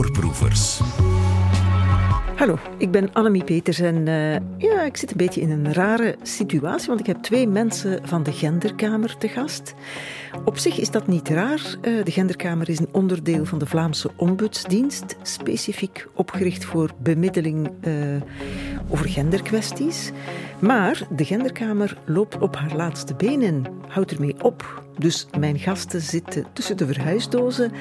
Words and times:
Voorproevers. 0.00 0.80
Hallo, 2.36 2.58
ik 2.78 2.90
ben 2.90 3.12
Annemie 3.12 3.44
Peters 3.44 3.80
en 3.80 4.06
uh, 4.06 4.32
ja, 4.58 4.82
ik 4.82 4.96
zit 4.96 5.10
een 5.10 5.16
beetje 5.16 5.40
in 5.40 5.50
een 5.50 5.72
rare 5.72 6.16
situatie, 6.22 6.88
want 6.88 7.00
ik 7.00 7.06
heb 7.06 7.16
twee 7.16 7.48
mensen 7.48 8.00
van 8.08 8.22
de 8.22 8.32
Genderkamer 8.32 9.16
te 9.18 9.28
gast. 9.28 9.74
Op 10.44 10.58
zich 10.58 10.78
is 10.78 10.90
dat 10.90 11.06
niet 11.06 11.28
raar. 11.28 11.76
Uh, 11.82 12.04
de 12.04 12.10
Genderkamer 12.10 12.68
is 12.68 12.78
een 12.78 12.88
onderdeel 12.92 13.44
van 13.44 13.58
de 13.58 13.66
Vlaamse 13.66 14.10
Ombudsdienst, 14.16 15.16
specifiek 15.22 16.06
opgericht 16.14 16.64
voor 16.64 16.90
bemiddeling 17.02 17.70
uh, 17.80 17.94
over 18.88 19.08
genderkwesties. 19.08 20.10
Maar 20.58 21.06
de 21.10 21.24
Genderkamer 21.24 21.98
loopt 22.04 22.38
op 22.38 22.56
haar 22.56 22.74
laatste 22.76 23.14
benen, 23.14 23.64
houdt 23.88 24.12
ermee 24.12 24.42
op. 24.42 24.82
Dus 24.98 25.26
mijn 25.38 25.58
gasten 25.58 26.00
zitten 26.00 26.46
tussen 26.52 26.76
de 26.76 26.86
verhuisdozen 26.86 27.72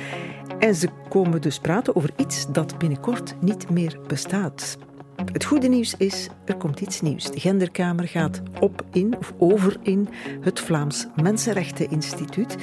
en 0.59 0.75
ze 0.75 0.89
komen 1.09 1.41
dus 1.41 1.59
praten 1.59 1.95
over 1.95 2.09
iets 2.15 2.51
dat 2.51 2.77
binnenkort 2.77 3.35
niet 3.41 3.69
meer 3.69 3.99
bestaat. 4.07 4.77
Het 5.31 5.45
goede 5.45 5.67
nieuws 5.67 5.95
is, 5.97 6.29
er 6.45 6.55
komt 6.55 6.79
iets 6.79 7.01
nieuws. 7.01 7.31
De 7.31 7.39
Genderkamer 7.39 8.07
gaat 8.07 8.41
op 8.59 8.85
in, 8.91 9.17
of 9.17 9.33
over 9.37 9.77
in, 9.81 10.09
het 10.41 10.59
Vlaams 10.59 11.07
Mensenrechteninstituut. 11.15 12.55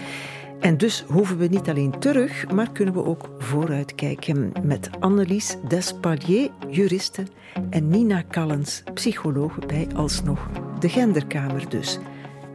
En 0.60 0.76
dus 0.76 1.04
hoeven 1.08 1.38
we 1.38 1.46
niet 1.46 1.68
alleen 1.68 1.98
terug, 1.98 2.50
maar 2.50 2.72
kunnen 2.72 2.94
we 2.94 3.04
ook 3.04 3.30
vooruitkijken 3.38 4.52
met 4.62 4.90
Annelies 5.00 5.56
Despalier, 5.68 6.50
juriste, 6.68 7.22
en 7.70 7.88
Nina 7.88 8.22
Callens, 8.30 8.82
psycholoog, 8.94 9.58
bij 9.66 9.88
alsnog 9.94 10.48
de 10.78 10.88
Genderkamer 10.88 11.68
dus. 11.68 11.98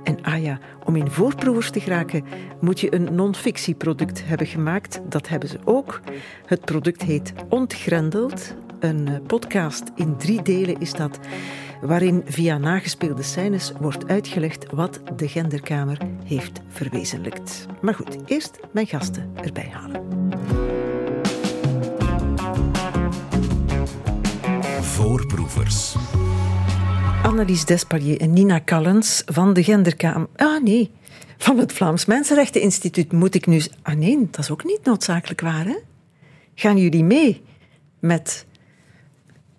En 0.04 0.24
ah 0.24 0.42
ja, 0.42 0.60
om 0.86 0.96
in 0.96 1.10
voorproevers 1.10 1.72
te 1.72 1.80
geraken 1.80 2.24
moet 2.60 2.80
je 2.80 2.96
een 2.96 3.16
non-fictieproduct 3.16 4.22
hebben 4.26 4.48
gemaakt. 4.48 5.02
Dat 5.10 5.28
hebben 5.28 5.50
ze 5.50 5.60
ook. 5.66 6.02
Het 6.46 6.62
product 6.66 7.02
heet 7.02 7.34
Ontgrendeld. 7.50 8.56
Een 8.80 9.08
eh, 9.08 9.16
podcast 9.28 9.84
in 9.96 10.18
drie 10.18 10.42
delen 10.42 10.80
is 10.80 10.94
dat, 10.94 11.20
waarin 11.82 12.22
via 12.26 12.58
nagespeelde 12.58 13.24
scènes 13.24 13.74
wordt 13.80 14.08
uitgelegd 14.08 14.72
wat 14.72 15.02
de 15.16 15.28
Genderkamer 15.28 15.98
heeft 16.24 16.62
verwezenlijkt. 16.68 17.66
Maar 17.82 17.96
goed, 17.96 18.18
eerst 18.26 18.60
mijn 18.72 18.88
gasten 18.88 19.32
erbij 19.36 19.70
halen. 19.72 20.02
Voorproevers. 25.02 25.96
Annelies 27.24 27.66
Despalier 27.66 28.22
en 28.22 28.34
Nina 28.34 28.62
Callens 28.66 29.24
van 29.26 29.54
de 29.54 29.64
Genderkamer. 29.64 30.28
Ah 30.36 30.64
nee, 30.64 30.92
van 31.38 31.58
het 31.58 31.74
Vlaams 31.74 32.06
Mensenrechteninstituut 32.06 33.12
moet 33.12 33.36
ik 33.36 33.46
nu. 33.46 33.62
Ah 33.82 33.96
nee, 33.96 34.28
dat 34.32 34.40
is 34.40 34.52
ook 34.52 34.64
niet 34.64 34.80
noodzakelijk 34.84 35.42
waar, 35.42 35.66
hè? 35.66 35.76
Gaan 36.56 36.78
jullie 36.78 37.04
mee 37.04 37.42
met 38.00 38.46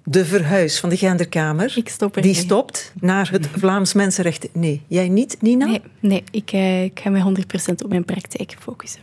de 0.04 0.24
verhuis 0.24 0.80
van 0.80 0.88
de 0.88 0.96
Genderkamer? 0.96 1.72
Ik 1.76 1.88
stop 1.88 2.16
er 2.16 2.22
Die 2.22 2.32
mee. 2.32 2.40
stopt 2.40 2.92
naar 3.00 3.30
het 3.30 3.46
Vlaams 3.46 3.92
Mensenrechten. 3.92 4.48
Nee, 4.52 4.82
jij 4.86 5.08
niet, 5.08 5.36
Nina? 5.40 5.66
Nee, 5.66 5.82
nee 6.00 6.24
ik, 6.30 6.52
uh, 6.52 6.84
ik 6.84 7.00
ga 7.00 7.10
me 7.10 7.44
100% 7.70 7.74
op 7.84 7.88
mijn 7.88 8.04
praktijk 8.04 8.56
focussen. 8.60 9.00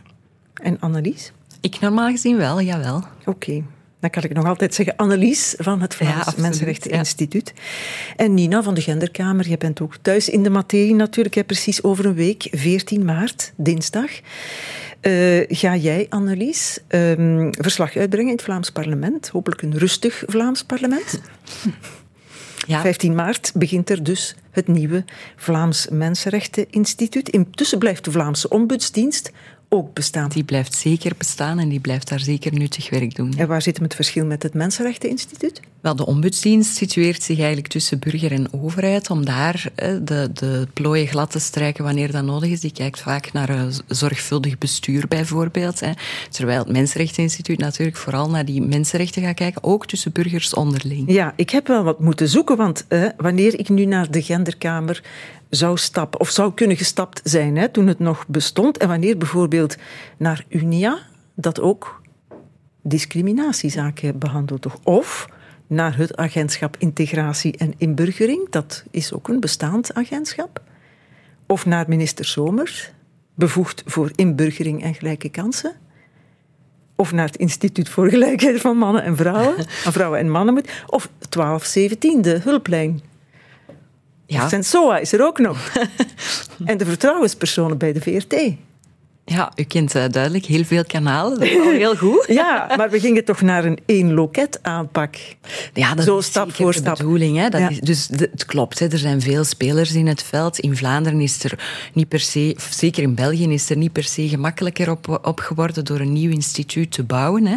En 0.54 0.80
Annelies? 0.80 1.32
Ik 1.60 1.80
normaal 1.80 2.10
gezien 2.10 2.36
wel, 2.36 2.60
jawel. 2.60 2.96
Oké. 2.96 3.30
Okay. 3.30 3.64
Dan 4.00 4.10
kan 4.10 4.22
ik 4.22 4.32
nog 4.32 4.46
altijd 4.46 4.74
zeggen 4.74 4.96
Annelies 4.96 5.54
van 5.58 5.80
het 5.80 5.94
Vlaams 5.94 6.34
ja, 6.36 6.42
Mensenrechteninstituut. 6.42 7.52
Ja. 7.54 7.62
En 8.16 8.34
Nina 8.34 8.62
van 8.62 8.74
de 8.74 8.80
Genderkamer, 8.80 9.48
jij 9.48 9.58
bent 9.58 9.80
ook 9.80 9.96
thuis 10.02 10.28
in 10.28 10.42
de 10.42 10.50
materie 10.50 10.94
natuurlijk. 10.94 11.34
Hè, 11.34 11.44
precies 11.44 11.82
over 11.82 12.04
een 12.04 12.14
week, 12.14 12.48
14 12.50 13.04
maart, 13.04 13.52
dinsdag. 13.56 14.10
Uh, 15.02 15.44
ga 15.48 15.76
jij, 15.76 16.06
Annelies, 16.08 16.78
um, 16.88 17.48
verslag 17.54 17.96
uitbrengen 17.96 18.30
in 18.30 18.36
het 18.36 18.44
Vlaams 18.44 18.70
parlement? 18.70 19.28
Hopelijk 19.28 19.62
een 19.62 19.78
rustig 19.78 20.22
Vlaams 20.26 20.64
parlement. 20.64 21.20
Ja. 22.66 22.80
15 22.80 23.14
maart 23.14 23.52
begint 23.54 23.90
er 23.90 24.02
dus 24.02 24.36
het 24.50 24.68
nieuwe 24.68 25.04
Vlaams 25.36 25.88
Mensenrechteninstituut. 25.90 27.28
Intussen 27.28 27.78
blijft 27.78 28.04
de 28.04 28.10
Vlaamse 28.10 28.48
Ombudsdienst 28.48 29.32
ook 29.72 29.94
bestaan. 29.94 30.28
Die 30.28 30.44
blijft 30.44 30.74
zeker 30.74 31.12
bestaan 31.18 31.58
en 31.58 31.68
die 31.68 31.80
blijft 31.80 32.08
daar 32.08 32.20
zeker 32.20 32.52
nuttig 32.52 32.90
werk 32.90 33.14
doen. 33.14 33.32
En 33.36 33.48
waar 33.48 33.62
zit 33.62 33.74
hem 33.74 33.84
het 33.84 33.94
verschil 33.94 34.24
met 34.24 34.42
het 34.42 34.54
Mensenrechteninstituut? 34.54 35.60
Wel, 35.80 35.96
de 35.96 36.06
ombudsdienst 36.06 36.76
situeert 36.76 37.22
zich 37.22 37.38
eigenlijk 37.38 37.68
tussen 37.68 37.98
burger 37.98 38.32
en 38.32 38.52
overheid 38.52 39.10
om 39.10 39.24
daar 39.24 39.70
de, 39.76 40.30
de 40.34 40.68
plooien 40.72 41.06
glad 41.06 41.30
te 41.30 41.38
strijken 41.38 41.84
wanneer 41.84 42.12
dat 42.12 42.24
nodig 42.24 42.50
is. 42.50 42.60
Die 42.60 42.72
kijkt 42.72 43.00
vaak 43.00 43.32
naar 43.32 43.68
zorgvuldig 43.86 44.58
bestuur 44.58 45.08
bijvoorbeeld. 45.08 45.80
Terwijl 46.30 46.58
het 46.58 46.72
Mensenrechteninstituut 46.72 47.58
natuurlijk 47.58 47.96
vooral 47.96 48.30
naar 48.30 48.44
die 48.44 48.62
mensenrechten 48.62 49.22
gaat 49.22 49.34
kijken, 49.34 49.64
ook 49.64 49.86
tussen 49.86 50.12
burgers 50.12 50.54
onderling. 50.54 51.12
Ja, 51.12 51.32
ik 51.36 51.50
heb 51.50 51.66
wel 51.66 51.82
wat 51.82 52.00
moeten 52.00 52.28
zoeken, 52.28 52.56
want 52.56 52.84
eh, 52.88 53.04
wanneer 53.16 53.58
ik 53.58 53.68
nu 53.68 53.84
naar 53.84 54.10
de 54.10 54.22
Genderkamer 54.22 55.02
zou 55.50 55.76
stappen, 55.76 56.20
of 56.20 56.30
zou 56.30 56.54
kunnen 56.54 56.76
gestapt 56.76 57.20
zijn 57.24 57.56
hè, 57.56 57.68
toen 57.68 57.86
het 57.86 57.98
nog 57.98 58.26
bestond. 58.26 58.78
En 58.78 58.88
wanneer 58.88 59.16
bijvoorbeeld 59.16 59.76
naar 60.16 60.44
Unia, 60.48 60.98
dat 61.34 61.60
ook 61.60 62.02
discriminatiezaken 62.82 64.18
behandelt. 64.18 64.62
Toch? 64.62 64.78
Of 64.82 65.28
naar 65.66 65.96
het 65.96 66.16
agentschap 66.16 66.76
Integratie 66.78 67.56
en 67.56 67.74
Inburgering, 67.76 68.50
dat 68.50 68.84
is 68.90 69.12
ook 69.12 69.28
een 69.28 69.40
bestaand 69.40 69.94
agentschap. 69.94 70.62
Of 71.46 71.66
naar 71.66 71.84
minister 71.88 72.24
Somers, 72.24 72.92
bevoegd 73.34 73.82
voor 73.86 74.10
inburgering 74.14 74.82
en 74.82 74.94
gelijke 74.94 75.28
kansen. 75.28 75.72
Of 76.96 77.12
naar 77.12 77.26
het 77.26 77.36
Instituut 77.36 77.88
voor 77.88 78.08
Gelijkheid 78.08 78.60
van 78.60 78.76
Mannen 78.76 79.02
en 79.02 79.16
Vrouwen, 79.16 79.54
van 79.84 79.92
Vrouwen 79.92 80.18
en 80.18 80.30
Mannen. 80.30 80.54
Of 80.86 81.08
1217, 81.18 82.22
de 82.22 82.40
hulplijn. 82.42 83.00
Ja. 84.30 84.48
Sensoa 84.48 84.98
is 84.98 85.12
er 85.12 85.24
ook 85.24 85.38
nog. 85.38 85.72
en 86.64 86.78
de 86.78 86.84
vertrouwenspersonen 86.84 87.78
bij 87.78 87.92
de 87.92 88.00
VRT. 88.00 88.54
Ja, 89.32 89.52
u 89.56 89.62
kent 89.62 89.94
uh, 89.96 90.04
duidelijk 90.10 90.44
heel 90.44 90.64
veel 90.64 90.84
kanalen. 90.84 91.38
Dat 91.38 91.48
is 91.48 91.56
al 91.56 91.70
heel 91.70 91.96
goed. 91.96 92.24
ja, 92.42 92.74
maar 92.76 92.90
we 92.90 93.00
gingen 93.00 93.24
toch 93.24 93.40
naar 93.40 93.64
een 93.64 93.78
één 93.86 94.12
loket 94.12 94.58
aanpak. 94.62 95.16
Ja, 95.74 95.94
dat 95.94 96.04
Zo 96.04 96.18
is 96.18 96.24
stap 96.26 96.52
voor 96.54 96.74
stap. 96.74 96.96
de 96.96 97.02
bedoeling. 97.02 97.36
Hè? 97.36 97.48
Dat 97.48 97.60
Ja. 97.60 97.68
is, 97.68 97.80
dus 97.80 98.06
de- 98.06 98.28
het 98.30 98.44
klopt, 98.44 98.78
hè? 98.78 98.86
er 98.88 98.98
zijn 98.98 99.20
veel 99.20 99.44
spelers 99.44 99.92
in 99.94 100.06
het 100.06 100.22
veld. 100.22 100.58
In 100.58 100.76
Vlaanderen 100.76 101.20
is 101.20 101.44
er 101.44 101.58
niet 101.92 102.08
per 102.08 102.20
se, 102.20 102.56
zeker 102.70 103.02
in 103.02 103.14
België, 103.14 103.52
is 103.52 103.70
er 103.70 103.76
niet 103.76 103.92
per 103.92 104.04
se 104.04 104.28
gemakkelijker 104.28 104.90
op, 104.90 105.20
op 105.22 105.40
geworden 105.40 105.84
door 105.84 106.00
een 106.00 106.12
nieuw 106.12 106.30
instituut 106.30 106.90
te 106.92 107.02
bouwen. 107.02 107.46
Hè? 107.46 107.56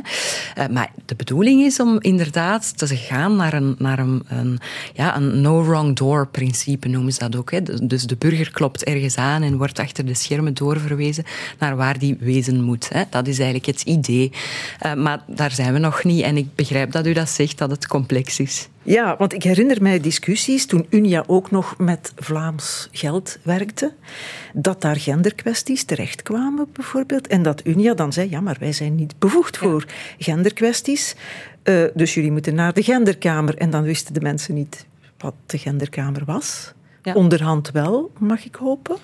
Eh, 0.55 0.67
maar 0.67 0.91
de 1.05 1.15
bedoeling 1.15 1.61
is 1.61 1.79
om 1.79 1.97
inderdaad 2.01 2.77
te 2.77 2.87
gaan 2.97 3.35
naar 3.35 3.53
een, 3.53 3.75
naar 3.77 3.99
een, 3.99 4.23
een, 4.27 4.59
ja, 4.93 5.15
een 5.17 5.41
no 5.41 5.63
wrong 5.65 5.95
door 5.95 6.27
principe, 6.27 6.87
noemen 6.87 7.13
ze 7.13 7.19
dat 7.19 7.35
ook. 7.35 7.51
Hè? 7.51 7.59
Dus 7.87 8.03
de 8.03 8.15
burger 8.15 8.51
klopt 8.51 8.83
ergens 8.83 9.15
aan 9.17 9.41
en 9.41 9.57
wordt 9.57 9.79
achter 9.79 10.05
de 10.05 10.13
schermen 10.13 10.53
doorverwezen 10.53 11.23
naar 11.63 11.75
waar 11.75 11.99
die 11.99 12.17
wezen 12.19 12.61
moet. 12.61 12.89
Hè? 12.89 13.03
Dat 13.09 13.27
is 13.27 13.39
eigenlijk 13.39 13.65
het 13.65 13.81
idee. 13.81 14.31
Eh, 14.79 14.93
maar 14.93 15.23
daar 15.27 15.51
zijn 15.51 15.73
we 15.73 15.79
nog 15.79 16.03
niet. 16.03 16.21
En 16.21 16.37
ik 16.37 16.55
begrijp 16.55 16.91
dat 16.91 17.07
u 17.07 17.13
dat 17.13 17.29
zegt, 17.29 17.57
dat 17.57 17.69
het 17.69 17.87
complex 17.87 18.39
is. 18.39 18.69
Ja, 18.83 19.15
want 19.17 19.33
ik 19.33 19.43
herinner 19.43 19.81
mij 19.81 19.99
discussies 19.99 20.65
toen 20.65 20.85
Unia 20.89 21.23
ook 21.27 21.51
nog 21.51 21.77
met 21.77 22.13
Vlaams 22.15 22.89
geld 22.91 23.37
werkte, 23.43 23.93
dat 24.53 24.81
daar 24.81 24.95
genderkwesties 24.95 25.83
terechtkwamen 25.83 26.67
bijvoorbeeld. 26.73 27.27
En 27.27 27.43
dat 27.43 27.65
Unia 27.65 27.93
dan 27.93 28.13
zei, 28.13 28.29
ja, 28.29 28.41
maar 28.41 28.57
wij 28.59 28.73
zijn 28.73 28.95
niet 28.95 29.19
bevoegd 29.19 29.57
voor 29.57 29.85
genderkwesties. 30.17 31.15
Eh, 31.63 31.83
dus 31.93 32.13
jullie 32.13 32.31
moeten 32.31 32.55
naar 32.55 32.73
de 32.73 32.83
genderkamer. 32.83 33.57
En 33.57 33.69
dan 33.69 33.83
wisten 33.83 34.13
de 34.13 34.21
mensen 34.21 34.53
niet 34.53 34.85
wat 35.17 35.33
de 35.45 35.57
genderkamer 35.57 36.25
was. 36.25 36.73
Ja. 37.03 37.13
Onderhand 37.13 37.71
wel, 37.71 38.11
mag 38.19 38.45
ik 38.45 38.55
hopen. 38.55 38.95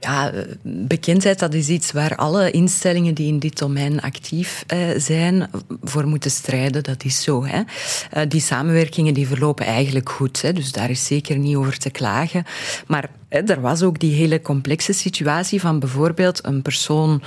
Ja, 0.00 0.32
eh, 0.32 0.42
bekendheid, 0.62 1.38
dat 1.38 1.54
is 1.54 1.68
iets 1.68 1.92
waar 1.92 2.16
alle 2.16 2.50
instellingen 2.50 3.14
die 3.14 3.26
in 3.26 3.38
dit 3.38 3.58
domein 3.58 4.00
actief 4.00 4.64
eh, 4.66 4.78
zijn, 4.96 5.50
voor 5.82 6.06
moeten 6.06 6.30
strijden. 6.30 6.82
Dat 6.82 7.04
is 7.04 7.22
zo. 7.22 7.44
Hè. 7.44 7.62
Eh, 8.10 8.22
die 8.28 8.40
samenwerkingen 8.40 9.14
die 9.14 9.26
verlopen 9.26 9.66
eigenlijk 9.66 10.08
goed. 10.08 10.42
Hè. 10.42 10.52
Dus 10.52 10.72
daar 10.72 10.90
is 10.90 11.06
zeker 11.06 11.38
niet 11.38 11.56
over 11.56 11.78
te 11.78 11.90
klagen. 11.90 12.44
Maar 12.86 13.10
er 13.28 13.60
was 13.60 13.82
ook 13.82 13.98
die 13.98 14.14
hele 14.14 14.40
complexe 14.40 14.92
situatie 14.92 15.60
van 15.60 15.78
bijvoorbeeld 15.78 16.46
een 16.46 16.62
persoon 16.62 17.22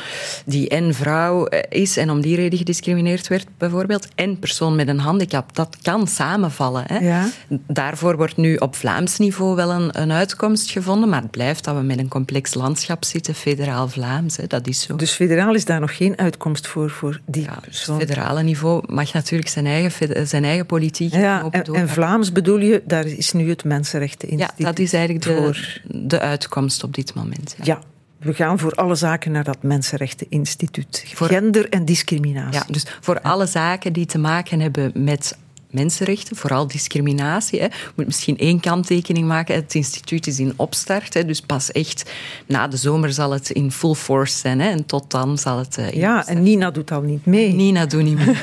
die 0.45 0.69
en 0.69 0.94
vrouw 0.94 1.45
eh, 1.45 1.81
is 1.81 1.98
en 1.98 2.09
om 2.09 2.21
die 2.21 2.36
reden 2.36 2.57
gediscrimineerd 2.57 3.27
werd, 3.27 3.48
bijvoorbeeld, 3.57 4.07
en 4.15 4.39
persoon 4.39 4.75
met 4.75 4.88
een 4.88 5.00
handicap. 5.00 5.56
Dat 5.56 5.77
kan 5.81 6.07
samenvallen. 6.07 6.83
Hè. 6.88 6.98
Ja. 7.00 7.30
Daarvoor 7.68 8.18
wordt 8.18 8.38
nu 8.38 8.56
op 8.56 8.75
Vlaams 8.75 9.18
niveau 9.18 9.56
wel 9.56 9.71
een, 9.71 10.01
een 10.01 10.12
uitkomst 10.12 10.71
gevonden, 10.71 11.09
maar 11.09 11.21
het 11.21 11.31
blijft 11.31 11.63
dat 11.63 11.75
we 11.75 11.81
met 11.81 12.00
een 12.00 12.07
complex 12.07 12.53
landschap 12.53 13.06
zitten, 13.06 13.36
federaal-Vlaams. 13.36 14.38
hè, 14.38 14.48
Dat 14.48 14.68
is 14.68 14.81
zo. 14.81 14.95
Dus 14.95 15.12
federaal 15.12 15.56
is 15.56 15.65
daar 15.65 15.80
nog 15.80 15.98
geen 15.98 16.18
uitkomst 16.18 16.68
voor, 16.68 16.89
voor 16.89 17.19
die 17.25 17.44
Ja, 17.44 17.51
het 17.51 17.62
persoon. 17.62 18.00
federale 18.00 18.44
niveau 18.44 18.83
mag 18.94 19.13
natuurlijk 19.13 19.50
zijn 19.50 19.65
eigen, 19.65 20.27
zijn 20.27 20.44
eigen 20.44 20.65
politiek 20.65 21.13
Ja, 21.13 21.48
en, 21.51 21.63
en 21.63 21.89
Vlaams 21.89 22.31
bedoel 22.31 22.59
je, 22.59 22.81
daar 22.86 23.06
is 23.06 23.31
nu 23.31 23.50
het 23.50 23.62
ja, 23.62 23.69
Mensenrechteninstituut 23.69 24.65
dat 24.65 24.80
is 24.80 24.94
eigenlijk 24.94 25.25
de, 25.25 25.36
voor. 25.36 25.81
De 25.94 26.20
uitkomst 26.20 26.84
op 26.84 26.94
dit 26.94 27.14
moment. 27.14 27.56
Ja. 27.58 27.64
Ja, 27.66 27.82
we 28.18 28.34
gaan 28.34 28.60
voor 28.60 28.74
alle 28.74 28.96
zaken 28.96 29.32
naar 29.32 29.44
dat 29.44 29.64
Mensenrechteninstituut. 29.64 31.04
Gender 31.16 31.70
en 31.70 31.86
discriminatie. 31.86 32.60
Ja, 32.60 32.66
dus 32.68 32.86
voor 33.02 33.22
alle 33.22 33.46
zaken 33.46 33.94
die 33.94 34.06
te 34.06 34.18
maken 34.18 34.60
hebben 34.60 34.92
met 34.94 35.38
mensenrechten, 35.72 36.36
vooral 36.36 36.68
discriminatie. 36.68 37.60
Hè. 37.60 37.66
Ik 37.66 37.92
moet 37.96 38.06
misschien 38.06 38.38
één 38.38 38.60
kanttekening 38.60 39.28
maken. 39.28 39.56
Het 39.56 39.76
instituut 39.76 40.28
is 40.28 40.40
in 40.40 40.54
opstart, 40.56 41.14
hè, 41.14 41.26
dus 41.26 41.42
pas 41.42 41.72
echt 41.72 42.12
na 42.46 42.68
de 42.68 42.78
zomer 42.78 43.14
zal 43.14 43.32
het 43.32 43.50
in 43.50 43.72
full 43.72 43.94
force 43.94 44.38
zijn. 44.38 44.60
Hè, 44.60 44.70
en 44.70 44.86
tot 44.86 45.12
dan 45.12 45.38
zal 45.38 45.58
het... 45.58 45.78
Uh, 45.78 45.92
ja, 45.92 46.28
en 46.28 46.44
Nina 46.44 46.72
doet 46.72 46.92
al 46.92 47.02
niet 47.02 47.26
mee. 47.26 47.54
Nina 47.54 47.86
doet 47.86 48.04
niet 48.04 48.26
mee. 48.26 48.36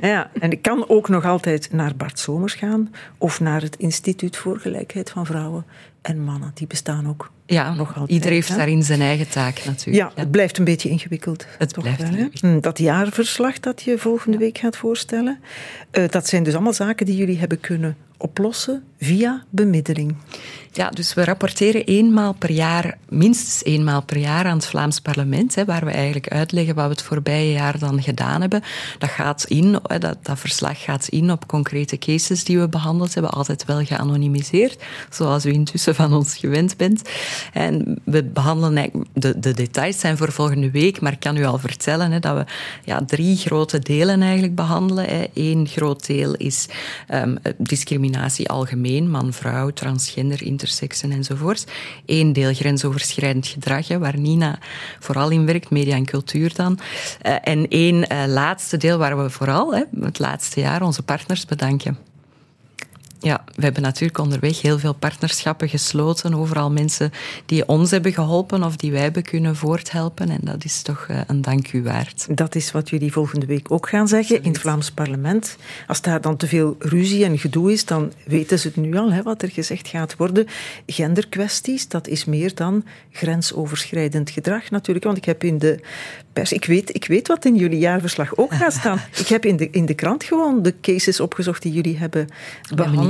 ja, 0.10 0.30
en 0.40 0.50
ik 0.50 0.62
kan 0.62 0.88
ook 0.88 1.08
nog 1.08 1.24
altijd 1.24 1.68
naar 1.72 1.96
Bart 1.96 2.18
Somers 2.18 2.54
gaan 2.54 2.94
of 3.18 3.40
naar 3.40 3.62
het 3.62 3.76
Instituut 3.76 4.36
voor 4.36 4.58
Gelijkheid 4.58 5.10
van 5.10 5.26
Vrouwen 5.26 5.64
en 6.08 6.24
Mannen. 6.24 6.50
Die 6.54 6.66
bestaan 6.66 7.08
ook 7.08 7.30
ja, 7.46 7.74
nog 7.74 7.88
altijd. 7.88 8.08
Iedereen 8.08 8.34
heeft 8.34 8.56
daarin 8.56 8.82
zijn 8.82 9.00
eigen 9.00 9.28
taak 9.28 9.64
natuurlijk. 9.64 9.96
Ja, 9.96 10.12
het 10.14 10.30
blijft 10.30 10.58
een 10.58 10.64
beetje 10.64 10.88
ingewikkeld. 10.88 11.46
Het 11.58 11.72
blijft 11.72 12.10
wel, 12.10 12.28
hm, 12.40 12.60
Dat 12.60 12.78
jaarverslag 12.78 13.60
dat 13.60 13.82
je 13.82 13.98
volgende 13.98 14.38
week 14.38 14.58
gaat 14.58 14.76
voorstellen, 14.76 15.38
uh, 15.92 16.08
dat 16.08 16.28
zijn 16.28 16.42
dus 16.42 16.54
allemaal 16.54 16.72
zaken 16.72 17.06
die 17.06 17.16
jullie 17.16 17.38
hebben 17.38 17.60
kunnen 17.60 17.96
oplossen 18.16 18.84
via 18.98 19.44
bemiddeling. 19.50 20.16
Ja, 20.72 20.90
dus 20.90 21.14
we 21.14 21.24
rapporteren 21.24 21.84
eenmaal 21.84 22.32
per 22.32 22.50
jaar, 22.50 22.98
minstens 23.08 23.64
eenmaal 23.64 24.02
per 24.02 24.16
jaar 24.16 24.44
aan 24.44 24.56
het 24.56 24.66
Vlaams 24.66 25.00
parlement, 25.00 25.54
hè, 25.54 25.64
waar 25.64 25.84
we 25.84 25.90
eigenlijk 25.90 26.28
uitleggen 26.28 26.74
wat 26.74 26.84
we 26.84 26.90
het 26.90 27.02
voorbije 27.02 27.52
jaar 27.52 27.78
dan 27.78 28.02
gedaan 28.02 28.40
hebben. 28.40 28.62
Dat, 28.98 29.10
gaat 29.10 29.44
in, 29.44 29.80
dat, 29.98 30.18
verslag 30.22 30.82
gaat 30.82 31.08
in 31.08 31.30
op 31.30 31.46
concrete 31.46 31.98
cases 31.98 32.44
die 32.44 32.58
we 32.58 32.68
behandeld 32.68 33.14
hebben, 33.14 33.32
altijd 33.32 33.64
wel 33.64 33.84
geanonimiseerd, 33.84 34.82
zoals 35.10 35.46
u 35.46 35.52
intussen 35.52 35.94
van 35.94 36.12
ons 36.12 36.36
gewend 36.36 36.76
bent. 36.76 37.02
En 37.52 37.98
we 38.04 38.24
behandelen 38.24 38.90
de, 39.12 39.38
de 39.38 39.54
details 39.54 40.00
zijn 40.00 40.16
voor 40.16 40.32
volgende 40.32 40.70
week, 40.70 41.00
maar 41.00 41.12
ik 41.12 41.20
kan 41.20 41.36
u 41.36 41.44
al 41.44 41.58
vertellen 41.58 42.12
hè, 42.12 42.18
dat 42.18 42.36
we 42.36 42.44
ja, 42.84 43.04
drie 43.04 43.36
grote 43.36 43.78
delen 43.78 44.22
eigenlijk 44.22 44.54
behandelen. 44.54 45.06
Eén 45.34 45.66
groot 45.66 46.06
deel 46.06 46.34
is 46.34 46.66
um, 47.14 47.38
discriminatie 47.56 48.48
algemeen, 48.48 49.10
man-vrouw, 49.10 49.70
transgender, 49.70 50.42
intersexen 50.58 51.12
enzovoort. 51.12 51.64
Eén 52.06 52.32
deel 52.32 52.54
grensoverschrijdend 52.54 53.46
gedrag, 53.46 53.88
waar 53.88 54.18
Nina 54.18 54.58
vooral 54.98 55.30
in 55.30 55.46
werkt, 55.46 55.70
media 55.70 55.94
en 55.94 56.04
cultuur 56.04 56.54
dan. 56.54 56.78
Uh, 57.26 57.36
en 57.42 57.68
één 57.68 58.12
uh, 58.12 58.24
laatste 58.26 58.76
deel 58.76 58.98
waar 58.98 59.22
we 59.22 59.30
vooral 59.30 59.74
hè, 59.74 59.82
het 60.00 60.18
laatste 60.18 60.60
jaar 60.60 60.82
onze 60.82 61.02
partners 61.02 61.44
bedanken. 61.44 62.07
Ja, 63.20 63.44
we 63.54 63.62
hebben 63.62 63.82
natuurlijk 63.82 64.18
onderweg 64.18 64.62
heel 64.62 64.78
veel 64.78 64.92
partnerschappen 64.92 65.68
gesloten. 65.68 66.34
Overal 66.34 66.70
mensen 66.70 67.10
die 67.46 67.68
ons 67.68 67.90
hebben 67.90 68.12
geholpen 68.12 68.62
of 68.62 68.76
die 68.76 68.92
wij 68.92 69.02
hebben 69.02 69.22
kunnen 69.22 69.56
voorthelpen. 69.56 70.30
En 70.30 70.40
dat 70.42 70.64
is 70.64 70.82
toch 70.82 71.06
eh, 71.08 71.20
een 71.26 71.42
dank 71.42 71.72
u 71.72 71.82
waard. 71.82 72.36
Dat 72.36 72.54
is 72.54 72.70
wat 72.70 72.90
jullie 72.90 73.12
volgende 73.12 73.46
week 73.46 73.70
ook 73.70 73.88
gaan 73.88 74.08
zeggen 74.08 74.42
in 74.42 74.50
het 74.50 74.60
Vlaams 74.60 74.90
parlement. 74.90 75.56
Als 75.86 76.00
daar 76.00 76.20
dan 76.20 76.36
te 76.36 76.46
veel 76.46 76.76
ruzie 76.78 77.24
en 77.24 77.38
gedoe 77.38 77.72
is, 77.72 77.84
dan 77.84 78.12
weten 78.24 78.58
ze 78.58 78.66
het 78.66 78.76
nu 78.76 78.96
al, 78.96 79.12
hè, 79.12 79.22
wat 79.22 79.42
er 79.42 79.50
gezegd 79.50 79.88
gaat 79.88 80.16
worden. 80.16 80.46
Genderkwesties, 80.86 81.88
dat 81.88 82.08
is 82.08 82.24
meer 82.24 82.54
dan 82.54 82.84
grensoverschrijdend 83.12 84.30
gedrag 84.30 84.70
natuurlijk. 84.70 85.04
Want 85.04 85.16
ik 85.16 85.24
heb 85.24 85.44
in 85.44 85.58
de 85.58 85.80
pers, 86.32 86.52
ik 86.52 86.64
weet, 86.64 86.94
ik 86.94 87.06
weet 87.06 87.28
wat 87.28 87.44
in 87.44 87.56
jullie 87.56 87.78
jaarverslag 87.78 88.36
ook 88.36 88.54
gaat 88.54 88.72
staan. 88.72 89.00
ik 89.22 89.26
heb 89.26 89.44
in 89.44 89.56
de, 89.56 89.70
in 89.70 89.86
de 89.86 89.94
krant 89.94 90.24
gewoon 90.24 90.62
de 90.62 90.74
cases 90.80 91.20
opgezocht 91.20 91.62
die 91.62 91.72
jullie 91.72 91.98
hebben 91.98 92.28
behandeld. 92.74 93.07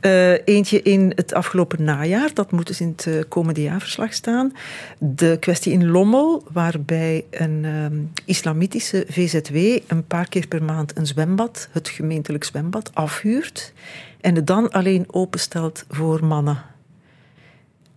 Uh, 0.00 0.32
eentje 0.54 0.82
in 0.82 1.12
het 1.14 1.34
afgelopen 1.34 1.84
najaar, 1.84 2.34
dat 2.34 2.50
moet 2.50 2.66
dus 2.66 2.80
in 2.80 2.92
het 2.96 3.06
uh, 3.06 3.22
komende 3.28 3.62
jaarverslag 3.62 4.14
staan. 4.14 4.52
De 4.98 5.36
kwestie 5.40 5.72
in 5.72 5.86
Lommel, 5.86 6.44
waarbij 6.52 7.24
een 7.30 7.64
uh, 7.64 7.86
islamitische 8.24 9.06
VZW 9.08 9.56
een 9.86 10.06
paar 10.06 10.28
keer 10.28 10.46
per 10.46 10.62
maand 10.62 10.96
een 10.96 11.06
zwembad, 11.06 11.68
het 11.72 11.88
gemeentelijk 11.88 12.44
zwembad, 12.44 12.90
afhuurt 12.94 13.72
en 14.20 14.34
het 14.34 14.46
dan 14.46 14.70
alleen 14.70 15.04
openstelt 15.06 15.84
voor 15.90 16.24
mannen. 16.24 16.62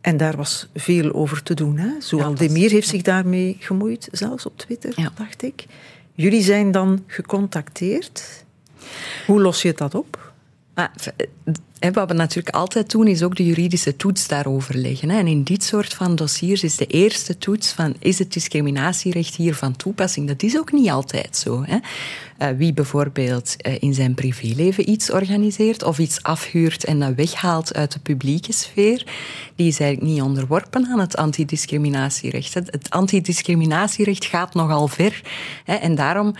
En 0.02 0.18
daar 0.18 0.36
was 0.36 0.68
veel 0.76 1.14
over 1.14 1.44
te 1.44 1.54
doen. 1.54 1.78
Hè? 1.78 1.90
Zoal 2.00 2.30
ja, 2.30 2.36
Demir 2.36 2.72
heeft 2.72 2.88
zich 2.88 3.02
daarmee 3.02 3.58
gemoeid, 3.60 4.08
zelfs 4.12 4.46
op 4.46 4.58
Twitter, 4.58 4.94
ja. 4.96 5.12
dacht 5.16 5.44
ik. 5.44 5.66
Jullie 6.14 6.42
zijn 6.42 6.72
dan 6.72 7.04
gecontacteerd. 7.08 8.46
Hoe 9.26 9.42
los 9.42 9.62
je 9.62 9.74
dat 9.74 9.96
op? 9.96 10.27
Maar 10.78 10.92
eh, 11.80 11.92
wat 11.94 12.08
we 12.08 12.14
natuurlijk 12.14 12.56
altijd 12.56 12.92
doen, 12.92 13.08
is 13.08 13.24
ook 13.24 13.36
de 13.36 13.46
juridische 13.46 13.96
toets 13.96 14.28
daarover 14.28 14.76
leggen. 14.76 15.10
En 15.10 15.28
in 15.28 15.44
dit 15.44 15.64
soort 15.64 15.94
van 15.94 16.16
dossiers 16.16 16.64
is 16.64 16.76
de 16.76 16.86
eerste 16.86 17.38
toets 17.38 17.72
van 17.72 17.96
is 18.00 18.20
het 18.20 18.34
discriminatierecht 18.34 19.36
hier 19.36 19.56
van 19.56 19.76
toepassing? 19.76 20.28
Dat 20.28 20.44
is 20.44 20.58
ook 20.58 20.72
niet 20.72 20.90
altijd 20.90 21.38
zo. 21.38 21.66
Eh, 22.38 22.50
wie 22.58 22.74
bijvoorbeeld 22.74 23.56
eh, 23.58 23.76
in 23.80 23.94
zijn 23.94 24.14
privéleven 24.14 24.90
iets 24.90 25.12
organiseert 25.12 25.84
of 25.84 26.00
iets 26.00 26.24
afhuurt 26.24 26.84
en 26.84 27.00
dat 27.00 27.16
weghaalt 27.16 27.74
uit 27.74 27.92
de 27.92 28.00
publieke 28.00 28.54
sfeer, 28.54 29.06
die 29.56 29.68
is 29.68 29.80
eigenlijk 29.80 30.12
niet 30.12 30.22
onderworpen 30.22 30.88
aan 30.88 31.00
het 31.00 31.16
antidiscriminatierecht. 31.16 32.54
Het 32.54 32.90
antidiscriminatierecht 32.90 34.26
gaat 34.26 34.54
nogal 34.54 34.88
ver. 34.88 35.22
En 35.66 35.96
daarom 35.96 36.36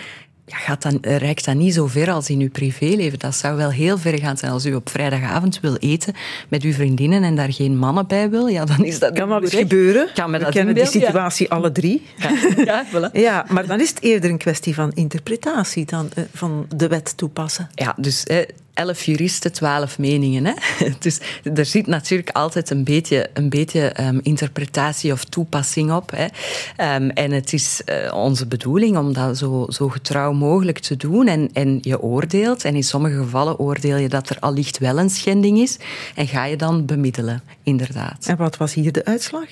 ja, 0.50 0.58
gaat 0.58 0.82
dan, 0.82 0.98
eh, 1.02 1.18
reikt 1.18 1.46
dat 1.46 1.56
niet 1.56 1.74
zo 1.74 1.88
ver 1.88 2.12
als 2.12 2.30
in 2.30 2.40
uw 2.40 2.50
privéleven. 2.50 3.20
Dat 3.20 3.36
zou 3.36 3.58
wel 3.58 3.72
heel 3.72 3.98
ver 3.98 4.20
gaan 4.20 4.38
zijn 4.38 4.52
als 4.52 4.66
u 4.66 4.74
op 4.74 4.90
vrijdagavond 4.90 5.60
wil 5.60 5.76
eten 5.76 6.14
met 6.48 6.64
uw 6.64 6.74
vriendinnen 6.74 7.24
en 7.24 7.36
daar 7.36 7.54
geen 7.54 7.78
mannen 7.78 8.08
bij 8.08 8.30
wil. 8.30 8.48
Ja, 8.48 8.66
dan 8.66 8.86
is 8.86 9.00
dat 9.00 9.14
kan 9.14 9.28
wel 9.28 9.42
eens 9.42 9.54
gebeuren. 9.54 10.10
Kan 10.14 10.32
We 10.32 10.50
kennen 10.50 10.76
de 10.76 10.86
situatie 10.86 11.52
alle 11.52 11.72
drie. 11.72 12.06
Ja, 12.18 12.32
ja, 12.64 12.86
voilà. 12.86 13.12
ja, 13.12 13.46
maar 13.50 13.66
dan 13.66 13.80
is 13.80 13.90
het 13.90 14.02
eerder 14.02 14.30
een 14.30 14.38
kwestie 14.38 14.74
van 14.74 14.92
interpretatie 14.94 15.86
dan 15.86 16.10
uh, 16.18 16.24
van 16.34 16.68
de 16.76 16.88
wet 16.88 17.18
toepassen. 17.18 17.70
Ja, 17.74 17.94
dus 17.98 18.24
eh, 18.24 18.38
elf 18.78 19.04
juristen, 19.04 19.52
twaalf 19.52 20.00
meningen. 20.00 20.46
Hè? 20.46 20.54
Dus 21.00 21.20
er 21.54 21.66
zit 21.66 21.88
natuurlijk 21.88 22.30
altijd 22.30 22.70
een 22.70 22.84
beetje, 22.84 23.30
een 23.34 23.50
beetje 23.50 23.94
um, 24.00 24.20
interpretatie 24.24 25.12
of 25.12 25.24
toepassing 25.24 25.92
op. 25.92 26.12
Hè? 26.16 26.26
Um, 26.96 27.10
en 27.10 27.32
het 27.32 27.54
is 27.54 27.82
uh, 27.86 28.14
onze 28.14 28.48
bedoeling 28.48 28.98
om 28.98 29.14
dat 29.14 29.38
zo, 29.38 29.66
zo 29.70 29.90
getrouw 29.90 30.32
mogelijk 30.32 30.80
te 30.80 30.98
doen. 30.98 31.28
En, 31.28 31.50
en 31.54 31.80
je 31.82 32.02
oordeelt, 32.02 32.64
en 32.64 32.76
in 32.76 32.84
sommige 32.84 33.18
gevallen 33.18 33.60
oordeel 33.60 33.98
je 33.98 34.10
dat 34.10 34.30
er 34.30 34.38
allicht 34.40 34.78
wel 34.78 35.00
een 35.00 35.10
schending 35.10 35.58
is, 35.58 35.78
en 36.16 36.28
ga 36.28 36.46
je 36.46 36.56
dan 36.56 36.86
bemiddelen, 36.86 37.42
inderdaad. 37.68 38.26
En 38.26 38.38
wat 38.38 38.58
was 38.58 38.74
hier 38.74 38.92
de 38.92 39.06
uitslag? 39.06 39.48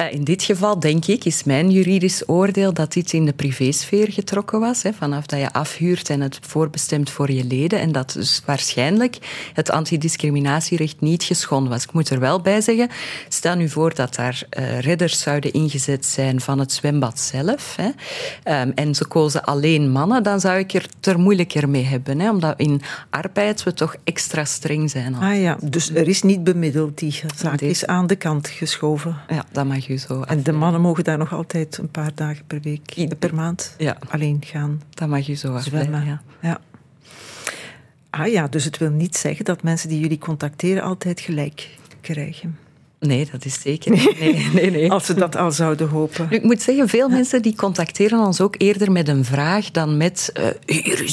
Uh, 0.00 0.12
in 0.12 0.24
dit 0.24 0.42
geval, 0.42 0.80
denk 0.80 1.06
ik, 1.06 1.24
is 1.24 1.44
mijn 1.44 1.70
juridisch 1.70 2.28
oordeel 2.28 2.72
dat 2.72 2.92
dit 2.92 3.12
in 3.12 3.24
de 3.24 3.32
privésfeer 3.32 4.12
getrokken 4.12 4.60
was. 4.60 4.82
Hè? 4.82 4.92
Vanaf 4.92 5.26
dat 5.26 5.38
je 5.38 5.52
afhuurt 5.52 6.10
en 6.10 6.20
het 6.20 6.38
voorbestemt 6.42 7.10
voor 7.10 7.30
je 7.30 7.44
leden. 7.44 7.80
En 7.80 7.92
dat 7.92 8.12
dus 8.12 8.42
waarschijnlijk 8.44 9.18
het 9.52 9.70
antidiscriminatierecht 9.70 11.00
niet 11.00 11.22
geschonden 11.22 11.70
was. 11.72 11.82
Ik 11.82 11.92
moet 11.92 12.10
er 12.10 12.20
wel 12.20 12.40
bij 12.40 12.60
zeggen, 12.60 12.88
stel 13.28 13.54
nu 13.56 13.68
voor 13.68 13.94
dat 13.94 14.14
daar 14.14 14.42
uh, 14.58 14.78
redders 14.78 15.20
zouden 15.20 15.52
ingezet 15.52 16.06
zijn 16.06 16.40
van 16.40 16.58
het 16.58 16.72
zwembad 16.72 17.20
zelf. 17.20 17.76
Hè, 17.76 17.88
um, 18.62 18.72
en 18.74 18.94
ze 18.94 19.06
kozen 19.06 19.44
alleen 19.44 19.90
mannen, 19.90 20.22
dan 20.22 20.40
zou 20.40 20.58
ik 20.58 20.72
er 20.72 20.86
er 21.00 21.18
moeilijker 21.18 21.68
mee 21.68 21.84
hebben. 21.84 22.20
Hè, 22.20 22.30
omdat 22.30 22.54
in 22.56 22.82
arbeid 23.10 23.62
we 23.62 23.72
toch 23.72 23.96
extra 24.04 24.44
streng 24.44 24.90
zijn. 24.90 25.14
Ah 25.14 25.40
ja, 25.40 25.58
dus 25.62 25.90
er 25.90 26.08
is 26.08 26.22
niet 26.22 26.44
bemiddeld, 26.44 26.98
die 26.98 27.12
zaak 27.44 27.60
is 27.60 27.86
aan 27.86 28.06
de 28.06 28.16
kant 28.16 28.48
geschoven. 28.48 29.16
Ja, 29.28 29.44
dat 29.52 29.66
mag 29.66 29.88
u 29.88 29.96
zo. 29.98 30.22
En 30.22 30.42
de 30.42 30.52
mannen 30.52 30.80
mogen 30.80 31.04
daar 31.04 31.18
nog 31.18 31.32
altijd 31.32 31.78
een 31.78 31.90
paar 31.90 32.10
dagen 32.14 32.44
per 32.46 32.60
week, 32.60 33.16
per 33.18 33.34
maand 33.34 33.74
ja. 33.78 33.96
alleen 34.08 34.42
gaan. 34.44 34.82
Dat 34.90 35.08
mag 35.08 35.28
u 35.28 35.34
zo 35.34 35.58
zwemmen. 35.58 36.04
Ja. 36.04 36.22
ja. 36.40 36.60
Ah 38.10 38.26
ja, 38.26 38.48
dus 38.48 38.64
het 38.64 38.78
wil 38.78 38.90
niet 38.90 39.16
zeggen 39.16 39.44
dat 39.44 39.62
mensen 39.62 39.88
die 39.88 40.00
jullie 40.00 40.18
contacteren 40.18 40.82
altijd 40.82 41.20
gelijk 41.20 41.78
krijgen. 42.00 42.58
Nee, 43.06 43.28
dat 43.30 43.44
is 43.44 43.60
zeker 43.60 43.90
niet. 43.90 44.20
Nee, 44.20 44.48
nee, 44.52 44.70
nee. 44.70 44.90
Als 44.90 45.06
ze 45.06 45.14
dat 45.14 45.36
al 45.36 45.52
zouden 45.52 45.88
hopen. 45.88 46.26
Nu, 46.30 46.36
ik 46.36 46.42
moet 46.42 46.62
zeggen, 46.62 46.88
veel 46.88 47.08
mensen 47.08 47.42
die 47.42 47.56
contacteren 47.56 48.18
ons 48.18 48.40
ook 48.40 48.54
eerder 48.58 48.92
met 48.92 49.08
een 49.08 49.24
vraag 49.24 49.70
dan 49.70 49.96
met 49.96 50.32
uh, 50.38 50.46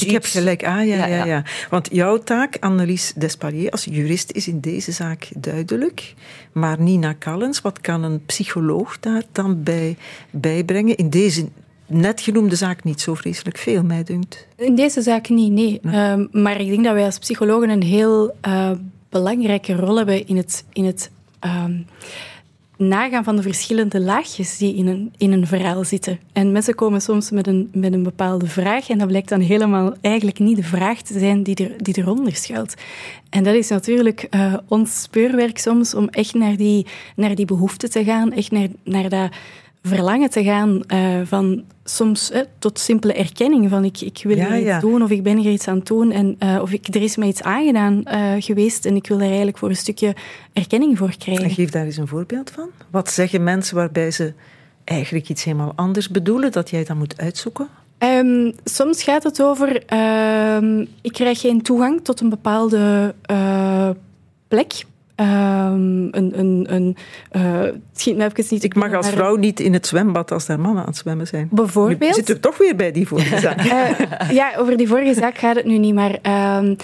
Ik 0.02 0.12
heb 0.12 0.26
gelijk, 0.26 0.64
ah 0.64 0.88
ja, 0.88 0.96
ja, 0.96 1.06
ja, 1.06 1.26
ja. 1.26 1.44
Want 1.70 1.90
jouw 1.92 2.18
taak, 2.18 2.58
Annelies 2.60 3.14
Despalier, 3.16 3.72
als 3.72 3.86
jurist 3.86 4.32
is 4.32 4.48
in 4.48 4.60
deze 4.60 4.92
zaak 4.92 5.28
duidelijk. 5.38 6.14
Maar 6.52 6.82
Nina 6.82 7.16
Callens, 7.20 7.62
wat 7.62 7.82
kan 7.82 8.04
een 8.04 8.26
psycholoog 8.26 9.00
daar 9.00 9.24
dan 9.32 9.64
bij 9.64 9.98
bijbrengen? 10.30 10.96
In 10.96 11.10
deze 11.10 11.48
net 11.88 12.22
genoemde 12.22 12.56
zaak 12.56 12.84
niet 12.84 13.02
zo 13.02 13.14
vreselijk 13.16 13.58
veel, 13.58 13.84
mij 13.84 14.04
dunkt. 14.04 14.48
In 14.58 14.76
deze 14.76 15.02
zaak 15.02 15.30
niet, 15.30 15.52
nee. 15.52 15.80
nee. 15.82 16.18
Uh, 16.18 16.26
maar 16.44 16.62
ik 16.62 16.68
denk 16.68 16.84
dat 16.84 16.94
wij 16.94 17.06
als 17.06 17.20
psychologen 17.20 17.70
een 17.70 17.84
heel 17.84 18.36
uh, 18.48 18.72
belangrijke 19.10 19.76
rol 19.76 19.98
hebben 19.98 20.28
in 20.28 20.38
het, 20.38 20.64
in 20.74 20.86
het 20.86 21.12
uh, 21.46 21.66
nagaan 22.78 23.24
van 23.24 23.36
de 23.36 23.42
verschillende 23.42 24.00
laagjes 24.00 24.58
die 24.58 24.76
in 24.76 24.88
een, 24.88 25.14
in 25.18 25.32
een 25.32 25.48
verhaal 25.48 25.84
zitten. 25.84 26.20
En 26.34 26.52
mensen 26.52 26.76
komen 26.76 27.02
soms 27.02 27.32
met 27.32 27.48
een, 27.48 27.70
met 27.74 27.94
een 27.94 28.04
bepaalde 28.04 28.48
vraag 28.48 28.90
en 28.90 28.98
dat 28.98 29.08
blijkt 29.08 29.30
dan 29.30 29.40
helemaal 29.40 29.94
eigenlijk 30.02 30.40
niet 30.40 30.56
de 30.56 30.64
vraag 30.64 31.02
te 31.02 31.20
zijn 31.20 31.44
die, 31.44 31.56
er, 31.56 31.84
die 31.84 31.98
eronder 31.98 32.36
schuilt. 32.36 32.74
En 33.30 33.44
dat 33.44 33.56
is 33.56 33.70
natuurlijk 33.70 34.28
uh, 34.30 34.54
ons 34.68 35.02
speurwerk 35.02 35.58
soms 35.58 35.94
om 35.94 36.08
echt 36.10 36.34
naar 36.34 36.58
die, 36.58 36.86
naar 37.16 37.36
die 37.36 37.46
behoefte 37.46 37.90
te 37.90 38.04
gaan, 38.04 38.32
echt 38.34 38.52
naar, 38.52 38.68
naar 38.84 39.10
dat 39.10 39.32
verlangen 39.84 40.30
te 40.30 40.44
gaan 40.44 40.82
uh, 40.88 41.22
van 41.24 41.64
soms 41.84 42.32
tot 42.60 42.80
simpele 42.80 43.14
erkenning 43.14 43.70
van 43.70 43.84
ik, 43.84 44.02
ik 44.02 44.20
wil 44.24 44.38
ja, 44.38 44.58
iets 44.58 44.66
ja. 44.66 44.80
doen 44.80 45.04
of 45.04 45.10
ik 45.10 45.24
ben 45.24 45.38
hier 45.38 45.52
iets 45.52 45.68
aan 45.68 45.78
het 45.78 45.88
doen 45.88 46.12
en 46.12 46.36
uh, 46.40 46.62
of 46.62 46.72
ik, 46.72 46.96
er 46.96 47.02
is 47.02 47.16
mij 47.16 47.28
iets 47.28 47.42
aangedaan 47.42 48.04
geweest 48.42 48.86
en 48.86 48.96
ik 48.96 49.08
wil 49.08 49.18
er 49.18 49.28
eigenlijk 49.28 49.58
voor 49.58 49.70
een 49.70 49.76
stukje 49.76 50.16
erkenning 50.54 50.98
voor 50.98 51.16
krijgen. 51.18 51.44
En 51.44 51.50
geef 51.50 51.70
daar 51.70 51.86
eens 51.86 51.98
een 51.98 52.08
voorbeeld 52.08 52.52
van. 52.52 52.70
Wat 52.90 53.12
zeggen 53.12 53.44
mensen 53.44 53.76
waarbij 53.76 54.12
ze 54.12 54.34
eigenlijk 54.84 55.30
iets 55.30 55.44
helemaal 55.44 55.74
anders 55.76 56.10
bedoelen, 56.10 56.52
dat 56.52 56.70
jij 56.70 56.84
dat 56.84 56.98
moet 56.98 57.18
uitzoeken? 57.18 57.68
Um, 58.00 58.54
soms 58.64 59.04
gaat 59.04 59.24
het 59.24 59.42
over 59.42 59.84
uh, 59.94 60.80
ik 61.02 61.12
krijg 61.12 61.40
geen 61.40 61.62
toegang 61.62 62.04
tot 62.04 62.20
een 62.20 62.30
bepaalde 62.30 63.16
plek 64.48 64.84
Um, 65.22 66.08
een, 66.12 66.40
een, 66.40 66.66
een, 66.70 66.98
uh, 67.32 67.62
schiet 67.94 68.18
me 68.18 68.26
even 68.26 68.46
niet. 68.50 68.64
Ik 68.64 68.76
mag 68.76 68.94
als 68.94 69.10
vrouw 69.10 69.36
niet 69.36 69.60
in 69.60 69.74
het 69.74 69.88
zwembad 69.88 70.32
als 70.32 70.46
daar 70.46 70.60
mannen 70.60 70.82
aan 70.82 70.90
het 70.90 70.98
zwemmen 70.98 71.28
zijn. 71.28 71.48
Bijvoorbeeld. 71.52 72.16
Je 72.16 72.22
zit 72.22 72.30
er 72.30 72.40
toch 72.40 72.58
weer 72.58 72.76
bij 72.76 72.92
die 72.92 73.08
vorige 73.08 73.40
zaak. 73.40 73.66
uh, 73.66 74.30
ja, 74.40 74.52
over 74.58 74.78
die 74.78 74.88
vorige 74.88 75.14
zaak 75.14 75.38
gaat 75.38 75.56
het 75.56 75.66
nu 75.66 75.78
niet, 75.78 75.94
maar 75.94 76.12
um, 76.12 76.76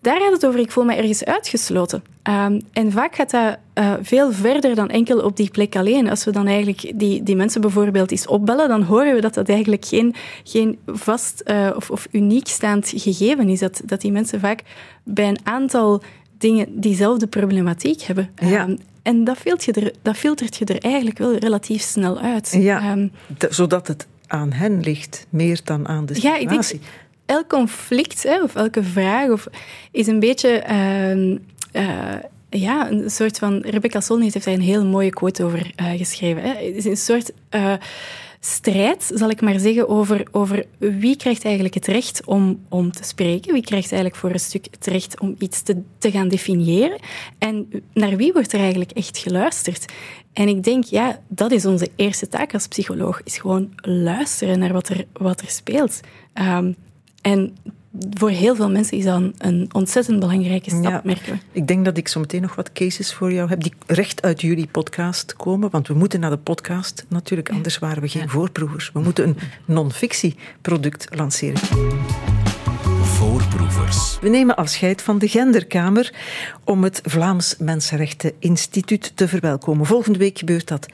daar 0.00 0.20
gaat 0.20 0.32
het 0.32 0.46
over. 0.46 0.60
Ik 0.60 0.70
voel 0.70 0.84
me 0.84 0.94
ergens 0.94 1.24
uitgesloten. 1.24 2.04
Um, 2.22 2.60
en 2.72 2.92
vaak 2.92 3.14
gaat 3.14 3.30
dat 3.30 3.56
uh, 3.74 3.92
veel 4.02 4.32
verder 4.32 4.74
dan 4.74 4.88
enkel 4.88 5.20
op 5.20 5.36
die 5.36 5.50
plek 5.50 5.76
alleen. 5.76 6.08
Als 6.10 6.24
we 6.24 6.30
dan 6.30 6.46
eigenlijk 6.46 6.92
die, 6.94 7.22
die 7.22 7.36
mensen 7.36 7.60
bijvoorbeeld 7.60 8.10
eens 8.10 8.26
opbellen, 8.26 8.68
dan 8.68 8.82
horen 8.82 9.14
we 9.14 9.20
dat 9.20 9.34
dat 9.34 9.48
eigenlijk 9.48 9.84
geen, 9.84 10.14
geen 10.44 10.78
vast 10.86 11.42
of, 11.76 11.90
of 11.90 12.06
uniek 12.10 12.48
staand 12.48 12.92
gegeven 12.96 13.48
is. 13.48 13.58
Dat, 13.58 13.82
dat 13.84 14.00
die 14.00 14.12
mensen 14.12 14.40
vaak 14.40 14.62
bij 15.04 15.28
een 15.28 15.40
aantal 15.42 16.02
dingen 16.38 16.80
diezelfde 16.80 17.26
problematiek 17.26 18.02
hebben. 18.02 18.30
Ja. 18.36 18.68
Um, 18.68 18.78
en 19.02 19.24
dat 19.24 19.36
filtert, 19.36 19.76
je 19.76 19.80
er, 19.80 19.92
dat 20.02 20.16
filtert 20.16 20.56
je 20.56 20.64
er 20.64 20.78
eigenlijk 20.78 21.18
wel 21.18 21.36
relatief 21.36 21.82
snel 21.82 22.18
uit. 22.18 22.56
Ja, 22.58 22.92
um, 22.92 23.12
zodat 23.50 23.86
het 23.86 24.06
aan 24.26 24.52
hen 24.52 24.80
ligt, 24.80 25.26
meer 25.30 25.60
dan 25.64 25.88
aan 25.88 26.06
de 26.06 26.14
situatie. 26.14 26.48
Ja, 26.48 26.54
ik 26.54 26.68
denk, 26.68 26.82
elk 27.26 27.48
conflict 27.48 28.22
hè, 28.22 28.42
of 28.42 28.54
elke 28.54 28.82
vraag 28.82 29.30
of, 29.30 29.46
is 29.90 30.06
een 30.06 30.20
beetje... 30.20 30.64
Uh, 30.70 31.30
uh, 31.82 32.18
ja, 32.50 32.90
een 32.90 33.10
soort 33.10 33.38
van... 33.38 33.60
Rebecca 33.60 34.00
Solnit 34.00 34.32
heeft 34.32 34.44
daar 34.44 34.54
een 34.54 34.60
heel 34.60 34.84
mooie 34.84 35.10
quote 35.10 35.44
over 35.44 35.72
uh, 35.80 35.90
geschreven. 35.90 36.42
Hè. 36.42 36.48
Het 36.48 36.74
is 36.74 36.84
een 36.84 36.96
soort 36.96 37.32
strijd, 38.46 39.10
zal 39.14 39.30
ik 39.30 39.40
maar 39.40 39.58
zeggen, 39.58 39.88
over, 39.88 40.26
over 40.30 40.64
wie 40.78 41.16
krijgt 41.16 41.44
eigenlijk 41.44 41.74
het 41.74 41.86
recht 41.86 42.24
om, 42.24 42.60
om 42.68 42.92
te 42.92 43.04
spreken, 43.04 43.52
wie 43.52 43.62
krijgt 43.62 43.92
eigenlijk 43.92 44.20
voor 44.20 44.30
een 44.30 44.40
stuk 44.40 44.66
het 44.70 44.86
recht 44.86 45.20
om 45.20 45.34
iets 45.38 45.62
te, 45.62 45.82
te 45.98 46.10
gaan 46.10 46.28
definiëren 46.28 46.98
en 47.38 47.68
naar 47.92 48.16
wie 48.16 48.32
wordt 48.32 48.52
er 48.52 48.60
eigenlijk 48.60 48.90
echt 48.90 49.18
geluisterd. 49.18 49.92
En 50.32 50.48
ik 50.48 50.62
denk, 50.62 50.84
ja, 50.84 51.20
dat 51.28 51.50
is 51.52 51.66
onze 51.66 51.90
eerste 51.96 52.28
taak 52.28 52.54
als 52.54 52.68
psycholoog, 52.68 53.22
is 53.22 53.38
gewoon 53.38 53.72
luisteren 53.82 54.58
naar 54.58 54.72
wat 54.72 54.88
er, 54.88 55.04
wat 55.12 55.40
er 55.40 55.50
speelt. 55.50 56.00
Um, 56.34 56.76
en 57.22 57.56
voor 58.10 58.30
heel 58.30 58.54
veel 58.54 58.70
mensen 58.70 58.96
is 58.96 59.04
dat 59.04 59.22
een 59.38 59.68
ontzettend 59.72 60.20
belangrijke 60.20 60.70
stap, 60.70 60.82
ja, 60.82 61.00
merken 61.04 61.40
Ik 61.52 61.66
denk 61.66 61.84
dat 61.84 61.96
ik 61.96 62.08
zo 62.08 62.20
meteen 62.20 62.42
nog 62.42 62.54
wat 62.54 62.72
cases 62.72 63.14
voor 63.14 63.32
jou 63.32 63.48
heb 63.48 63.62
die 63.62 63.72
recht 63.86 64.22
uit 64.22 64.40
jullie 64.40 64.66
podcast 64.66 65.36
komen. 65.36 65.70
Want 65.70 65.88
we 65.88 65.94
moeten 65.94 66.20
naar 66.20 66.30
de 66.30 66.36
podcast 66.36 67.04
natuurlijk, 67.08 67.50
anders 67.50 67.78
waren 67.78 68.02
we 68.02 68.08
geen 68.08 68.22
ja. 68.22 68.28
voorproevers. 68.28 68.90
We 68.92 69.00
moeten 69.00 69.28
een 69.28 69.36
non-fictieproduct 69.64 71.06
lanceren. 71.16 71.60
Voorproevers. 73.02 74.18
We 74.20 74.28
nemen 74.28 74.56
afscheid 74.56 75.02
van 75.02 75.18
de 75.18 75.28
Genderkamer 75.28 76.12
om 76.64 76.84
het 76.84 77.00
Vlaams 77.04 77.56
Mensenrechten 77.58 78.32
Instituut 78.38 79.12
te 79.14 79.28
verwelkomen. 79.28 79.86
Volgende 79.86 80.18
week 80.18 80.38
gebeurt 80.38 80.68
dat 80.68 80.86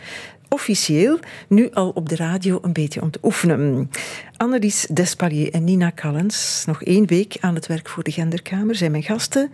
officieel 0.50 1.18
nu 1.48 1.70
al 1.72 1.90
op 1.90 2.08
de 2.08 2.16
radio 2.16 2.58
een 2.62 2.72
beetje 2.72 3.02
om 3.02 3.10
te 3.10 3.18
oefenen. 3.22 3.90
Annelies 4.36 4.86
Despalier 4.90 5.52
en 5.52 5.64
Nina 5.64 5.92
Callens, 5.94 6.62
nog 6.66 6.82
één 6.82 7.06
week 7.06 7.36
aan 7.40 7.54
het 7.54 7.66
werk 7.66 7.88
voor 7.88 8.02
de 8.02 8.10
Genderkamer, 8.10 8.74
zijn 8.74 8.90
mijn 8.90 9.02
gasten. 9.02 9.50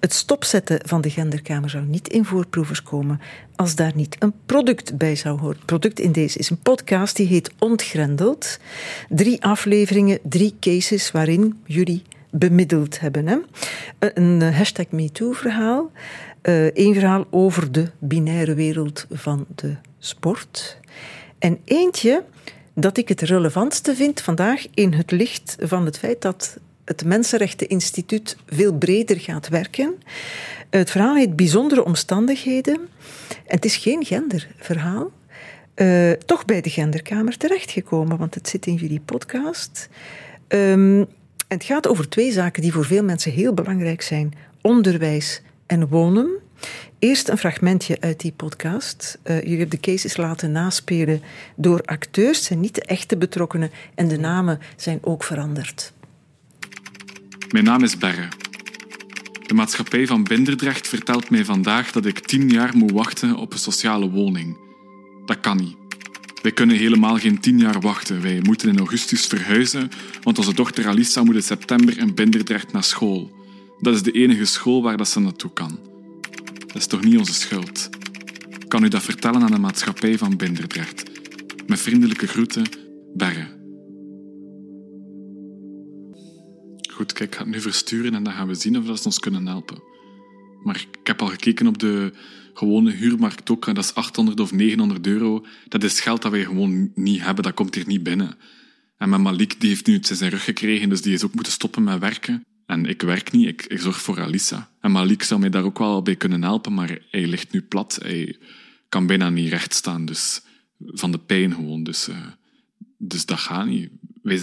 Het 0.00 0.12
stopzetten 0.12 0.80
van 0.84 1.00
de 1.00 1.10
Genderkamer 1.10 1.70
zou 1.70 1.84
niet 1.84 2.08
in 2.08 2.24
voorproevers 2.24 2.82
komen 2.82 3.20
als 3.56 3.74
daar 3.74 3.92
niet 3.94 4.16
een 4.18 4.32
product 4.46 4.96
bij 4.96 5.16
zou 5.16 5.38
horen. 5.38 5.56
Het 5.56 5.66
product 5.66 6.00
in 6.00 6.12
deze 6.12 6.38
is 6.38 6.50
een 6.50 6.58
podcast 6.62 7.16
die 7.16 7.26
heet 7.26 7.50
Ontgrendeld. 7.58 8.58
Drie 9.08 9.44
afleveringen, 9.44 10.18
drie 10.22 10.54
cases 10.60 11.10
waarin 11.10 11.60
jullie 11.64 12.02
bemiddeld 12.30 13.00
hebben. 13.00 13.26
Hè? 13.26 13.36
Een 13.98 14.42
hashtag 14.42 14.86
MeToo-verhaal. 14.90 15.90
Eén 16.42 16.88
uh, 16.88 16.92
verhaal 16.92 17.26
over 17.30 17.72
de 17.72 17.90
binaire 17.98 18.54
wereld 18.54 19.06
van 19.10 19.46
de 19.54 19.76
sport. 19.98 20.76
En 21.38 21.58
eentje 21.64 22.24
dat 22.74 22.96
ik 22.96 23.08
het 23.08 23.20
relevantste 23.20 23.94
vind 23.94 24.20
vandaag 24.20 24.66
in 24.74 24.92
het 24.92 25.10
licht 25.10 25.56
van 25.60 25.84
het 25.84 25.98
feit 25.98 26.22
dat 26.22 26.58
het 26.84 27.04
Mensenrechteninstituut 27.04 28.36
veel 28.46 28.72
breder 28.72 29.20
gaat 29.20 29.48
werken. 29.48 29.94
Het 30.70 30.90
verhaal 30.90 31.14
heet 31.14 31.36
Bijzondere 31.36 31.84
omstandigheden. 31.84 32.74
En 33.28 33.54
het 33.54 33.64
is 33.64 33.76
geen 33.76 34.04
genderverhaal. 34.04 35.10
Uh, 35.74 36.10
toch 36.10 36.44
bij 36.44 36.60
de 36.60 36.70
Genderkamer 36.70 37.36
terechtgekomen, 37.36 38.18
want 38.18 38.34
het 38.34 38.48
zit 38.48 38.66
in 38.66 38.74
jullie 38.74 39.00
podcast. 39.00 39.88
En 40.48 41.08
het 41.48 41.64
gaat 41.64 41.88
over 41.88 42.08
twee 42.08 42.32
zaken 42.32 42.62
die 42.62 42.72
voor 42.72 42.84
veel 42.84 43.04
mensen 43.04 43.32
heel 43.32 43.54
belangrijk 43.54 44.02
zijn: 44.02 44.32
onderwijs 44.62 45.42
en 45.66 45.88
wonen. 45.88 46.30
Eerst 46.98 47.28
een 47.28 47.38
fragmentje 47.38 47.96
uit 48.00 48.20
die 48.20 48.32
podcast. 48.32 49.18
Uh, 49.24 49.36
jullie 49.36 49.58
hebben 49.58 49.80
de 49.80 49.90
cases 49.90 50.16
laten 50.16 50.52
naspelen 50.52 51.22
door 51.56 51.82
acteurs, 51.82 52.44
zijn 52.44 52.60
niet 52.60 52.74
de 52.74 52.82
echte 52.82 53.16
betrokkenen 53.16 53.70
en 53.94 54.08
de 54.08 54.18
namen 54.18 54.58
zijn 54.76 54.98
ook 55.02 55.24
veranderd. 55.24 55.92
Mijn 57.50 57.64
naam 57.64 57.82
is 57.82 57.98
Berre. 57.98 58.28
De 59.46 59.54
maatschappij 59.54 60.06
van 60.06 60.24
Binderdrecht 60.24 60.88
vertelt 60.88 61.30
mij 61.30 61.44
vandaag 61.44 61.92
dat 61.92 62.06
ik 62.06 62.18
tien 62.18 62.48
jaar 62.48 62.76
moet 62.76 62.90
wachten 62.90 63.36
op 63.36 63.52
een 63.52 63.58
sociale 63.58 64.10
woning. 64.10 64.56
Dat 65.26 65.40
kan 65.40 65.56
niet. 65.56 65.76
Wij 66.42 66.52
kunnen 66.52 66.76
helemaal 66.76 67.18
geen 67.18 67.40
tien 67.40 67.58
jaar 67.58 67.80
wachten. 67.80 68.22
Wij 68.22 68.40
moeten 68.42 68.68
in 68.68 68.78
augustus 68.78 69.26
verhuizen, 69.26 69.90
want 70.22 70.38
onze 70.38 70.54
dochter 70.54 70.88
Alissa 70.88 71.22
moet 71.22 71.34
in 71.34 71.42
september 71.42 71.98
in 71.98 72.14
Binderdrecht 72.14 72.72
naar 72.72 72.84
school. 72.84 73.30
Dat 73.80 73.94
is 73.94 74.02
de 74.02 74.12
enige 74.12 74.44
school 74.44 74.82
waar 74.82 74.96
dat 74.96 75.08
ze 75.08 75.20
naartoe 75.20 75.52
kan. 75.52 75.87
Dat 76.68 76.76
is 76.76 76.86
toch 76.86 77.02
niet 77.02 77.18
onze 77.18 77.32
schuld? 77.32 77.88
Kan 78.68 78.84
u 78.84 78.88
dat 78.88 79.02
vertellen 79.02 79.42
aan 79.42 79.50
de 79.50 79.58
maatschappij 79.58 80.18
van 80.18 80.36
Binderdrecht? 80.36 81.02
Met 81.66 81.80
vriendelijke 81.80 82.26
groeten, 82.26 82.64
Berre. 83.14 83.56
Goed, 86.90 87.12
kijk, 87.12 87.30
ik 87.30 87.34
ga 87.34 87.44
het 87.44 87.54
nu 87.54 87.60
versturen 87.60 88.14
en 88.14 88.22
dan 88.22 88.32
gaan 88.32 88.48
we 88.48 88.54
zien 88.54 88.78
of 88.78 88.84
dat 88.84 88.98
ze 88.98 89.04
ons 89.04 89.18
kunnen 89.18 89.46
helpen. 89.46 89.82
Maar 90.62 90.76
ik 90.76 91.06
heb 91.06 91.22
al 91.22 91.28
gekeken 91.28 91.66
op 91.66 91.78
de 91.78 92.12
gewone 92.54 92.90
huurmarkt 92.90 93.50
ook. 93.50 93.66
En 93.66 93.74
dat 93.74 93.84
is 93.84 93.94
800 93.94 94.40
of 94.40 94.52
900 94.52 95.06
euro. 95.06 95.44
Dat 95.68 95.84
is 95.84 96.00
geld 96.00 96.22
dat 96.22 96.30
wij 96.30 96.44
gewoon 96.44 96.90
niet 96.94 97.22
hebben. 97.22 97.44
Dat 97.44 97.54
komt 97.54 97.74
hier 97.74 97.86
niet 97.86 98.02
binnen. 98.02 98.36
En 98.96 99.08
mijn 99.08 99.22
Malik 99.22 99.60
die 99.60 99.68
heeft 99.68 99.86
nu 99.86 99.94
iets 99.94 100.10
in 100.10 100.16
zijn 100.16 100.30
rug 100.30 100.44
gekregen, 100.44 100.88
dus 100.88 101.02
die 101.02 101.14
is 101.14 101.24
ook 101.24 101.34
moeten 101.34 101.52
stoppen 101.52 101.84
met 101.84 101.98
werken. 101.98 102.44
En 102.68 102.86
ik 102.86 103.02
werk 103.02 103.32
niet, 103.32 103.46
ik, 103.46 103.80
zorg 103.80 104.00
voor 104.00 104.20
Alissa. 104.20 104.70
En 104.80 104.92
Malik 104.92 105.22
zou 105.22 105.40
mij 105.40 105.50
daar 105.50 105.62
ook 105.62 105.78
wel 105.78 106.02
bij 106.02 106.16
kunnen 106.16 106.42
helpen, 106.42 106.74
maar 106.74 106.98
hij 107.10 107.26
ligt 107.26 107.52
nu 107.52 107.62
plat. 107.62 107.98
Hij 108.02 108.38
kan 108.88 109.06
bijna 109.06 109.30
niet 109.30 109.48
recht 109.48 109.74
staan, 109.74 110.04
dus 110.04 110.42
van 110.78 111.12
de 111.12 111.18
pijn 111.18 111.54
gewoon. 111.54 111.82
Dus, 111.82 112.08
uh, 112.08 112.26
dus 112.98 113.26
dat 113.26 113.38
gaat 113.38 113.66
niet. 113.66 113.90
Wij 114.22 114.36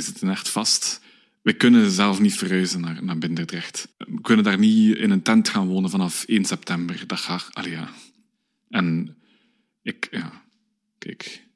zitten, 0.00 0.30
echt 0.30 0.48
vast. 0.48 1.00
We 1.42 1.52
kunnen 1.52 1.90
zelf 1.90 2.20
niet 2.20 2.34
verhuizen 2.34 2.80
naar, 2.80 3.04
naar 3.04 3.18
Binderdrecht. 3.18 3.88
We 3.96 4.20
kunnen 4.20 4.44
daar 4.44 4.58
niet 4.58 4.96
in 4.96 5.10
een 5.10 5.22
tent 5.22 5.48
gaan 5.48 5.66
wonen 5.66 5.90
vanaf 5.90 6.24
1 6.24 6.44
september. 6.44 7.06
Dat 7.06 7.18
gaat, 7.18 7.48
allee, 7.52 7.70
ja. 7.70 7.88
En 8.68 9.16
ik, 9.82 10.08
ja, 10.10 10.42
kijk. 10.98 11.46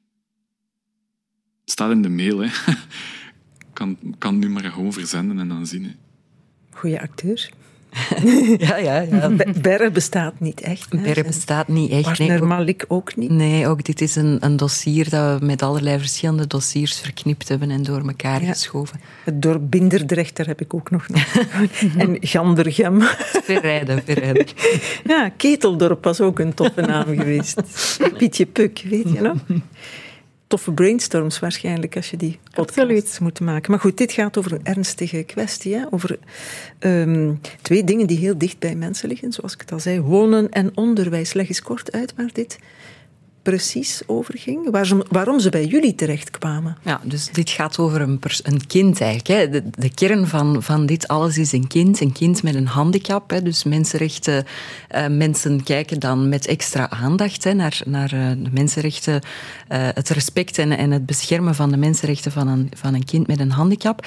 Het 1.61 1.71
staat 1.71 1.91
in 1.91 2.01
de 2.01 2.09
mail, 2.09 2.39
hè. 2.39 2.49
kan, 3.73 4.15
kan 4.17 4.39
nu 4.39 4.49
maar 4.49 4.71
gewoon 4.71 4.93
verzenden 4.93 5.39
en 5.39 5.47
dan 5.47 5.67
zien. 5.67 6.03
Goeie 6.75 7.01
acteur. 7.01 7.49
ja, 8.57 8.77
ja, 8.77 8.99
ja. 8.99 9.31
Berre 9.61 9.91
bestaat 9.91 10.39
niet 10.39 10.61
echt. 10.61 10.91
Hè? 10.91 10.97
Berre 10.97 11.23
bestaat 11.23 11.67
niet 11.67 11.91
echt. 11.91 12.03
Partner 12.03 12.39
nee, 12.39 12.47
Malik 12.47 12.85
ook 12.87 13.15
niet? 13.15 13.29
Nee, 13.29 13.67
ook 13.67 13.83
dit 13.83 14.01
is 14.01 14.15
een, 14.15 14.37
een 14.39 14.57
dossier 14.57 15.09
dat 15.09 15.39
we 15.39 15.45
met 15.45 15.61
allerlei 15.61 15.99
verschillende 15.99 16.47
dossiers 16.47 16.99
verknipt 16.99 17.49
hebben 17.49 17.71
en 17.71 17.83
door 17.83 18.07
elkaar 18.07 18.39
geschoven. 18.41 18.99
Het 19.23 19.41
dorp 19.41 19.61
Binderdrecht, 19.69 20.35
daar 20.35 20.45
heb 20.47 20.61
ik 20.61 20.73
ook 20.73 20.91
nog. 20.91 21.07
en 21.97 22.17
Gandergem. 22.19 23.01
Verrijden, 23.43 24.01
verrijden. 24.05 24.45
ja, 25.05 25.29
Keteldorp 25.37 26.03
was 26.03 26.21
ook 26.21 26.39
een 26.39 26.53
toffe 26.53 26.81
naam 26.81 27.05
geweest. 27.05 27.61
Pietje 28.17 28.45
Puk, 28.45 28.83
weet 28.89 29.11
je 29.11 29.21
nog? 29.21 29.37
Toffe 30.47 30.71
brainstorms 30.71 31.39
waarschijnlijk 31.39 31.95
als 31.95 32.09
je 32.09 32.17
die 32.17 32.39
podcasts 32.53 33.19
moet 33.19 33.39
maken. 33.39 33.71
Maar 33.71 33.79
goed, 33.79 33.97
dit 33.97 34.11
gaat 34.11 34.37
over 34.37 34.51
een 34.51 34.65
ernstige 34.65 35.23
kwestie. 35.23 35.75
Hè? 35.75 35.85
Over 35.89 36.19
ehm, 36.79 37.33
twee 37.61 37.83
dingen 37.83 38.07
die 38.07 38.17
heel 38.17 38.37
dicht 38.37 38.59
bij 38.59 38.75
mensen 38.75 39.09
liggen, 39.09 39.31
zoals 39.31 39.53
ik 39.53 39.59
het 39.59 39.71
al 39.71 39.79
zei. 39.79 40.01
Wonen 40.01 40.49
en 40.49 40.71
onderwijs. 40.75 41.33
Leg 41.33 41.47
eens 41.47 41.61
kort 41.61 41.91
uit 41.91 42.13
waar 42.15 42.29
dit 42.33 42.59
precies 43.45 44.01
over 44.05 44.37
ging? 44.37 44.69
waarom 45.09 45.39
ze 45.39 45.49
bij 45.49 45.65
jullie 45.65 45.95
terechtkwamen? 45.95 46.77
Ja, 46.81 47.01
dus 47.03 47.29
dit 47.31 47.49
gaat 47.49 47.77
over 47.77 48.01
een, 48.01 48.19
een 48.43 48.67
kind 48.67 49.01
eigenlijk. 49.01 49.53
Hè. 49.53 49.61
De, 49.71 49.89
kern 49.93 50.27
van, 50.27 50.63
van 50.63 50.85
dit 50.85 51.07
alles 51.07 51.37
is 51.37 51.51
een 51.51 51.67
kind. 51.67 52.01
Een 52.01 52.11
kind 52.11 52.43
met 52.43 52.55
een 52.55 52.67
handicap. 52.67 53.29
Hè. 53.29 53.41
Dus 53.41 53.63
mensenrechten, 53.63 54.45
uh, 54.95 55.07
mensen 55.07 55.63
kijken 55.63 55.99
dan 55.99 56.29
met 56.29 56.47
extra 56.47 56.89
aandacht 56.89 57.43
hè, 57.43 57.53
naar, 57.53 57.81
naar 57.85 58.13
uh, 58.13 58.29
de 58.29 58.49
mensenrechten, 58.51 59.13
uh, 59.13 59.87
het 59.93 60.09
respect 60.09 60.57
en, 60.57 60.71
en 60.71 60.91
het 60.91 61.05
beschermen 61.05 61.55
van 61.55 61.71
de 61.71 61.77
mensenrechten 61.77 62.31
van 62.31 62.47
een, 62.47 62.71
van 62.75 62.93
een 62.93 63.05
kind 63.05 63.27
met 63.27 63.39
een 63.39 63.51
handicap. 63.51 64.05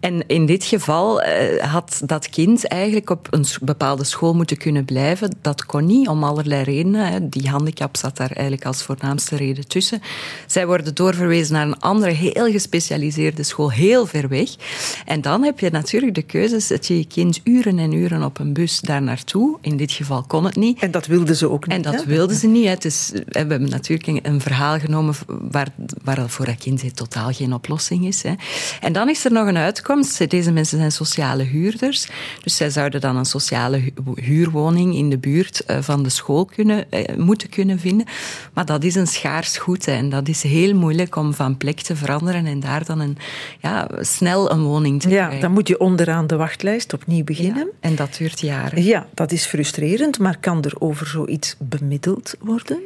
En 0.00 0.26
in 0.26 0.46
dit 0.46 0.64
geval 0.64 1.22
had 1.58 2.02
dat 2.04 2.28
kind 2.28 2.66
eigenlijk 2.66 3.10
op 3.10 3.26
een 3.30 3.44
bepaalde 3.60 4.04
school 4.04 4.34
moeten 4.34 4.56
kunnen 4.56 4.84
blijven. 4.84 5.36
Dat 5.40 5.66
kon 5.66 5.86
niet, 5.86 6.08
om 6.08 6.24
allerlei 6.24 6.62
redenen. 6.62 7.06
Hè. 7.06 7.28
Die 7.28 7.48
handicap 7.48 7.96
zat 7.96 8.16
daar 8.16 8.30
eigenlijk 8.30 8.66
als 8.66 8.82
voornaamste 8.82 9.36
reden 9.36 9.68
tussen. 9.68 10.02
Zij 10.46 10.66
worden 10.66 10.94
doorverwezen 10.94 11.54
naar 11.54 11.66
een 11.66 11.80
andere, 11.80 12.10
heel 12.10 12.50
gespecialiseerde 12.50 13.42
school, 13.42 13.70
heel 13.70 14.06
ver 14.06 14.28
weg. 14.28 14.48
En 15.06 15.20
dan 15.20 15.44
heb 15.44 15.60
je 15.60 15.70
natuurlijk 15.70 16.14
de 16.14 16.22
keuze, 16.22 16.60
zet 16.60 16.86
je 16.86 16.96
je 16.96 17.06
kind 17.06 17.40
uren 17.44 17.78
en 17.78 17.92
uren 17.92 18.22
op 18.22 18.38
een 18.38 18.52
bus 18.52 18.80
daar 18.80 19.02
naartoe. 19.02 19.58
In 19.60 19.76
dit 19.76 19.92
geval 19.92 20.22
kon 20.22 20.44
het 20.44 20.56
niet. 20.56 20.80
En 20.80 20.90
dat 20.90 21.06
wilden 21.06 21.36
ze 21.36 21.50
ook 21.50 21.66
niet. 21.66 21.76
En 21.76 21.92
dat 21.92 22.04
wilden 22.04 22.36
ze 22.36 22.46
niet. 22.46 22.68
Het 22.68 22.84
is, 22.84 23.10
we 23.12 23.38
hebben 23.38 23.68
natuurlijk 23.68 24.26
een 24.26 24.40
verhaal 24.40 24.78
genomen 24.78 25.14
waar, 25.26 25.68
waar 26.04 26.28
voor 26.28 26.46
dat 26.46 26.56
kind 26.56 26.96
totaal 26.96 27.32
geen 27.32 27.52
oplossing 27.52 28.06
is. 28.06 28.22
Hè. 28.22 28.32
En 28.80 28.92
dan 28.92 29.08
is 29.08 29.24
er 29.24 29.32
nog 29.32 29.46
een 29.46 29.56
uitkomst. 29.56 29.88
Deze 30.28 30.52
mensen 30.52 30.78
zijn 30.78 30.92
sociale 30.92 31.42
huurders. 31.42 32.08
Dus 32.42 32.56
zij 32.56 32.70
zouden 32.70 33.00
dan 33.00 33.16
een 33.16 33.24
sociale 33.24 33.92
huurwoning 34.14 34.94
in 34.94 35.10
de 35.10 35.18
buurt 35.18 35.64
eh, 35.64 35.78
van 35.80 36.02
de 36.02 36.08
school 36.08 36.44
kunnen, 36.44 36.90
eh, 36.90 37.16
moeten 37.16 37.48
kunnen 37.48 37.78
vinden. 37.78 38.06
Maar 38.52 38.64
dat 38.64 38.84
is 38.84 38.94
een 38.94 39.06
schaars 39.06 39.58
goed 39.58 39.86
en 39.86 40.08
dat 40.08 40.28
is 40.28 40.42
heel 40.42 40.74
moeilijk 40.74 41.16
om 41.16 41.34
van 41.34 41.56
plek 41.56 41.80
te 41.80 41.96
veranderen 41.96 42.46
en 42.46 42.60
daar 42.60 42.84
dan 42.84 43.00
een, 43.00 43.16
ja, 43.60 43.88
snel 44.00 44.50
een 44.50 44.62
woning 44.62 45.00
te 45.00 45.08
krijgen. 45.08 45.34
Ja, 45.34 45.40
dan 45.40 45.52
moet 45.52 45.68
je 45.68 45.80
onderaan 45.80 46.26
de 46.26 46.36
wachtlijst 46.36 46.92
opnieuw 46.92 47.24
beginnen. 47.24 47.68
en 47.80 47.94
dat 47.94 48.16
duurt 48.18 48.40
jaren. 48.40 48.82
Ja, 48.82 49.06
dat 49.14 49.32
is 49.32 49.46
frustrerend, 49.46 50.18
maar 50.18 50.38
kan 50.40 50.64
er 50.64 50.74
over 50.78 51.06
zoiets 51.06 51.56
bemiddeld 51.58 52.34
worden? 52.40 52.78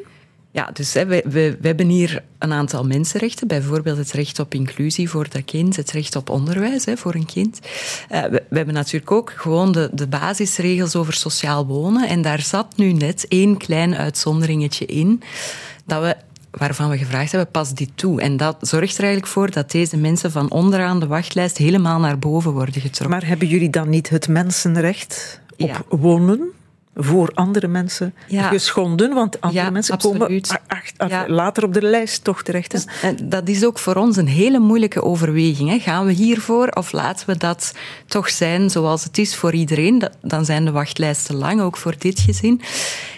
Ja, 0.54 0.70
dus 0.72 0.92
hè, 0.92 1.06
we, 1.06 1.22
we, 1.24 1.56
we, 1.60 1.66
hebben 1.66 1.88
hier 1.88 2.22
een 2.38 2.52
aantal 2.52 2.84
mensenrechten. 2.84 3.48
Bijvoorbeeld 3.48 3.96
het 3.96 4.12
recht 4.12 4.38
op 4.38 4.54
inclusie 4.54 5.10
voor 5.10 5.28
dat 5.28 5.44
kind, 5.44 5.76
het 5.76 5.90
recht 5.90 6.16
op 6.16 6.30
onderwijs 6.30 6.84
hè, 6.84 6.96
voor 6.96 7.14
een 7.14 7.26
kind. 7.26 7.60
Uh, 8.12 8.22
we, 8.22 8.42
we, 8.48 8.56
hebben 8.56 8.74
natuurlijk 8.74 9.10
ook 9.10 9.32
gewoon 9.36 9.72
de, 9.72 9.90
de 9.92 10.06
basisregels 10.06 10.96
over 10.96 11.12
sociaal 11.12 11.66
wonen. 11.66 12.08
En 12.08 12.22
daar 12.22 12.40
zat 12.40 12.76
nu 12.76 12.92
net 12.92 13.28
één 13.28 13.56
klein 13.56 13.96
uitzonderingetje 13.96 14.86
in. 14.86 15.22
Dat 15.84 16.02
we 16.02 16.16
waarvan 16.50 16.90
we 16.90 16.98
gevraagd 16.98 17.32
hebben, 17.32 17.50
pas 17.50 17.74
dit 17.74 17.90
toe. 17.94 18.20
En 18.20 18.36
dat 18.36 18.56
zorgt 18.60 18.96
er 18.96 19.04
eigenlijk 19.04 19.32
voor 19.32 19.50
dat 19.50 19.70
deze 19.70 19.96
mensen 19.96 20.30
van 20.30 20.50
onderaan 20.50 21.00
de 21.00 21.06
wachtlijst 21.06 21.58
helemaal 21.58 22.00
naar 22.00 22.18
boven 22.18 22.52
worden 22.52 22.80
getrokken. 22.80 23.18
Maar 23.18 23.28
hebben 23.28 23.48
jullie 23.48 23.70
dan 23.70 23.88
niet 23.88 24.08
het 24.08 24.28
mensenrecht 24.28 25.40
op 25.56 25.86
wonen? 25.88 26.52
Voor 26.94 27.30
andere 27.34 27.68
mensen 27.68 28.14
geschonden, 28.28 29.14
want 29.14 29.40
andere 29.40 29.70
mensen 29.70 29.98
komen 29.98 30.42
later 31.26 31.64
op 31.64 31.72
de 31.72 31.82
lijst 31.82 32.24
toch 32.24 32.42
terecht. 32.42 32.70
Dus, 32.70 32.86
dat 33.22 33.48
is 33.48 33.64
ook 33.64 33.78
voor 33.78 33.94
ons 33.94 34.16
een 34.16 34.28
hele 34.28 34.58
moeilijke 34.58 35.02
overweging. 35.02 35.70
Hè. 35.70 35.78
Gaan 35.78 36.06
we 36.06 36.12
hiervoor 36.12 36.68
of 36.68 36.92
laten 36.92 37.26
we 37.26 37.36
dat 37.36 37.74
toch 38.06 38.30
zijn 38.30 38.70
zoals 38.70 39.04
het 39.04 39.18
is 39.18 39.36
voor 39.36 39.52
iedereen? 39.52 40.02
Dan 40.22 40.44
zijn 40.44 40.64
de 40.64 40.70
wachtlijsten 40.70 41.34
lang, 41.34 41.60
ook 41.60 41.76
voor 41.76 41.94
dit 41.98 42.20
gezin. 42.20 42.60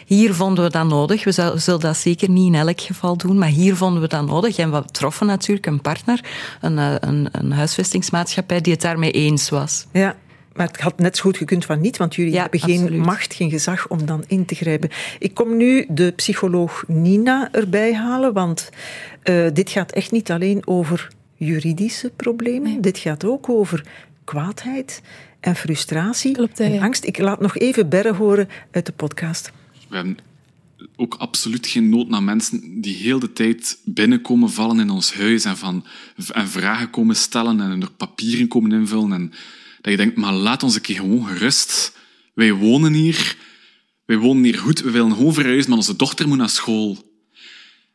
Hier 0.07 0.35
vonden 0.35 0.65
we 0.65 0.71
dat 0.71 0.87
nodig. 0.87 1.25
We 1.25 1.33
zullen 1.57 1.81
dat 1.81 1.97
zeker 1.97 2.31
niet 2.31 2.47
in 2.47 2.55
elk 2.55 2.81
geval 2.81 3.17
doen, 3.17 3.39
maar 3.39 3.49
hier 3.49 3.77
vonden 3.77 4.03
we 4.03 4.09
dat 4.09 4.27
nodig. 4.27 4.57
En 4.59 4.73
we 4.73 4.83
troffen 4.91 5.27
natuurlijk 5.27 5.67
een 5.67 5.81
partner, 5.81 6.25
een, 6.61 6.79
eh, 6.79 6.95
een, 7.01 7.29
een 7.33 7.53
huisvestingsmaatschappij, 7.53 8.61
die 8.61 8.73
het 8.73 8.83
daarmee 8.83 9.11
eens 9.11 9.49
was. 9.49 9.87
Ja, 9.93 10.17
maar 10.57 10.67
het 10.67 10.81
had 10.81 10.99
net 10.99 11.17
zo 11.17 11.23
goed 11.23 11.37
gekund 11.37 11.65
van 11.65 11.81
niet, 11.81 11.97
want 11.97 12.15
jullie 12.15 12.39
hebben 12.39 12.61
geen 12.61 12.99
macht, 12.99 13.35
geen 13.35 13.51
gezag 13.51 13.89
om 13.89 14.07
dan 14.07 14.25
in 14.27 14.45
te 14.45 14.55
grijpen. 14.55 14.91
Ik 15.19 15.35
kom 15.35 15.57
nu 15.57 15.87
de 15.89 16.13
psycholoog 16.17 16.85
Nina 16.87 17.49
erbij 17.53 17.95
halen, 17.95 18.33
want 18.33 18.71
uh, 19.25 19.49
dit 19.53 19.71
gaat 19.71 19.93
echt 19.93 20.11
niet 20.11 20.31
alleen 20.31 20.67
over 20.67 21.09
juridische 21.35 22.11
problemen. 22.17 22.81
Dit 22.81 22.99
gaat 22.99 23.25
ook 23.25 23.49
over 23.49 23.85
kwaadheid 24.25 25.03
en 25.41 25.57
frustratie 25.57 26.33
Klopt, 26.33 26.61
en 26.61 26.81
angst. 26.81 27.05
Ik 27.05 27.19
laat 27.19 27.41
nog 27.41 27.59
even 27.59 27.89
Berre 27.89 28.15
horen 28.15 28.49
uit 28.71 28.87
de 28.87 28.93
podcast. 28.93 29.53
We 29.89 29.97
hebben 29.97 30.19
ook 30.97 31.15
absoluut 31.15 31.67
geen 31.67 31.89
nood 31.89 32.09
naar 32.09 32.23
mensen 32.23 32.81
die 32.81 32.95
heel 32.95 33.19
de 33.19 33.33
tijd 33.33 33.79
binnenkomen 33.85 34.51
vallen 34.51 34.81
in 34.81 34.91
ons 34.91 35.15
huis 35.15 35.45
en, 35.45 35.57
van, 35.57 35.85
en 36.33 36.49
vragen 36.49 36.91
komen 36.91 37.17
stellen 37.17 37.61
en 37.61 37.83
er 37.83 37.91
papieren 37.91 38.49
komen 38.49 38.73
invullen 38.73 39.13
en 39.13 39.33
dat 39.87 39.99
je 39.99 40.05
denkt, 40.05 40.17
maar 40.17 40.33
laat 40.33 40.63
ons 40.63 40.75
een 40.75 40.81
keer 40.81 40.97
gewoon 40.97 41.27
gerust. 41.27 41.93
Wij 42.35 42.53
wonen 42.53 42.93
hier, 42.93 43.37
wij 44.07 44.17
wonen 44.17 44.45
hier 44.45 44.59
goed, 44.59 44.81
we 44.81 44.91
willen 44.91 45.13
gewoon 45.13 45.35
verhuizen, 45.35 45.69
maar 45.69 45.79
onze 45.79 45.97
dochter 45.97 46.29
moet 46.29 46.39
naar 46.39 46.49
school. 46.49 47.15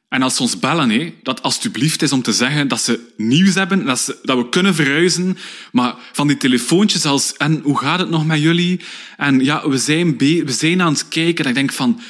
En 0.10 0.22
als 0.22 0.36
ze 0.36 0.42
ons 0.42 0.60
bellen, 0.60 0.90
hé, 0.90 1.14
dat 1.24 1.42
alsjeblieft 1.42 2.02
is 2.02 2.12
om 2.12 2.22
te 2.22 2.34
zeggen 2.34 2.68
dat 2.68 2.82
ze 2.82 3.14
nieuws 3.18 3.54
hebben, 3.54 3.86
dat, 3.86 4.00
ze, 4.00 4.20
dat 4.24 4.38
we 4.38 4.50
kunnen 4.50 4.76
verhuizen, 4.76 5.38
maar 5.72 5.96
van 6.12 6.28
die 6.28 6.38
telefoontjes 6.38 7.06
als, 7.06 7.38
en 7.38 7.60
hoe 7.64 7.78
gaat 7.78 8.00
het 8.00 8.10
nog 8.10 8.26
met 8.26 8.42
jullie? 8.42 8.80
En 9.18 9.44
ja, 9.44 9.70
we 9.70 9.78
zijn, 9.78 10.18
we 10.18 10.44
zijn 10.52 10.82
aan 10.82 10.94
het 10.94 11.08
kijken. 11.08 11.36
Dat 11.36 11.48
ik 11.48 11.56
denk 11.56 11.72
van, 11.72 12.02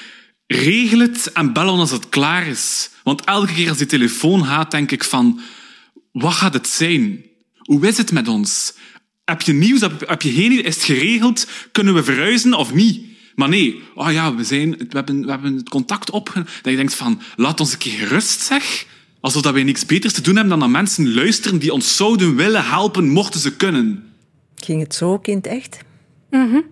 regel 0.47 0.99
het 0.99 1.31
en 1.31 1.53
bel 1.53 1.69
ons 1.69 1.79
als 1.79 1.91
het 1.91 2.09
klaar 2.09 2.47
is. 2.47 2.89
Want 3.03 3.23
elke 3.23 3.53
keer 3.53 3.69
als 3.69 3.77
die 3.77 3.87
telefoon 3.87 4.45
gaat, 4.45 4.71
denk 4.71 4.91
ik 4.91 5.03
van, 5.03 5.39
wat 6.11 6.33
gaat 6.33 6.53
het 6.53 6.67
zijn? 6.67 7.25
Hoe 7.57 7.87
is 7.87 7.97
het 7.97 8.11
met 8.11 8.27
ons? 8.27 8.73
Heb 9.31 9.41
je 9.41 9.53
nieuws? 9.53 9.81
Heb, 9.81 10.21
je 10.21 10.31
geen 10.31 10.63
Is 10.63 10.75
het 10.75 10.83
geregeld? 10.83 11.47
Kunnen 11.71 11.93
we 11.93 12.03
verhuizen 12.03 12.53
of 12.53 12.73
niet? 12.73 13.01
Maar 13.35 13.49
nee, 13.49 13.81
oh 13.95 14.11
ja, 14.11 14.35
we, 14.35 14.43
zijn, 14.43 14.69
we, 14.71 14.85
hebben, 14.89 15.25
we 15.25 15.31
hebben 15.31 15.55
het 15.55 15.69
contact 15.69 16.09
opgenomen. 16.09 16.51
Dat 16.61 16.71
je 16.71 16.77
denkt 16.77 16.93
van, 16.93 17.21
laat 17.35 17.59
ons 17.59 17.71
een 17.71 17.77
keer 17.77 18.07
gerust, 18.07 18.41
zeg. 18.41 18.85
Alsof 19.19 19.41
dat 19.41 19.53
wij 19.53 19.63
niks 19.63 19.85
beters 19.85 20.13
te 20.13 20.21
doen 20.21 20.35
hebben 20.35 20.59
dan 20.59 20.59
dat 20.59 20.69
mensen 20.69 21.13
luisteren 21.13 21.59
die 21.59 21.73
ons 21.73 21.95
zouden 21.95 22.35
willen 22.35 22.65
helpen, 22.65 23.09
mochten 23.09 23.39
ze 23.39 23.55
kunnen. 23.55 24.03
Ging 24.55 24.81
het 24.81 24.95
zo, 24.95 25.17
kind, 25.17 25.47
echt? 25.47 25.77
Mm 26.29 26.69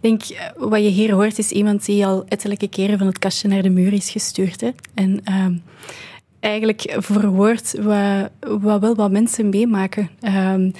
ik 0.00 0.08
denk, 0.08 0.22
eh, 0.22 0.46
wat 0.56 0.82
je 0.82 0.88
hier 0.88 1.12
hoort, 1.12 1.38
is 1.38 1.50
iemand 1.50 1.84
die 1.84 2.06
al 2.06 2.24
ettelijke 2.28 2.68
keren 2.68 2.98
van 2.98 3.06
het 3.06 3.18
kastje 3.18 3.48
naar 3.48 3.62
de 3.62 3.70
muur 3.70 3.92
is 3.92 4.10
gestuurd. 4.10 4.60
Hè? 4.60 4.70
En 4.94 5.20
ehm, 5.24 5.54
eigenlijk 6.40 6.96
verwoord 6.98 7.74
wat, 7.80 8.30
wat 8.60 8.80
wel 8.80 8.94
wat 8.94 9.10
mensen 9.10 9.48
meemaken. 9.48 10.10
Um, 10.20 10.72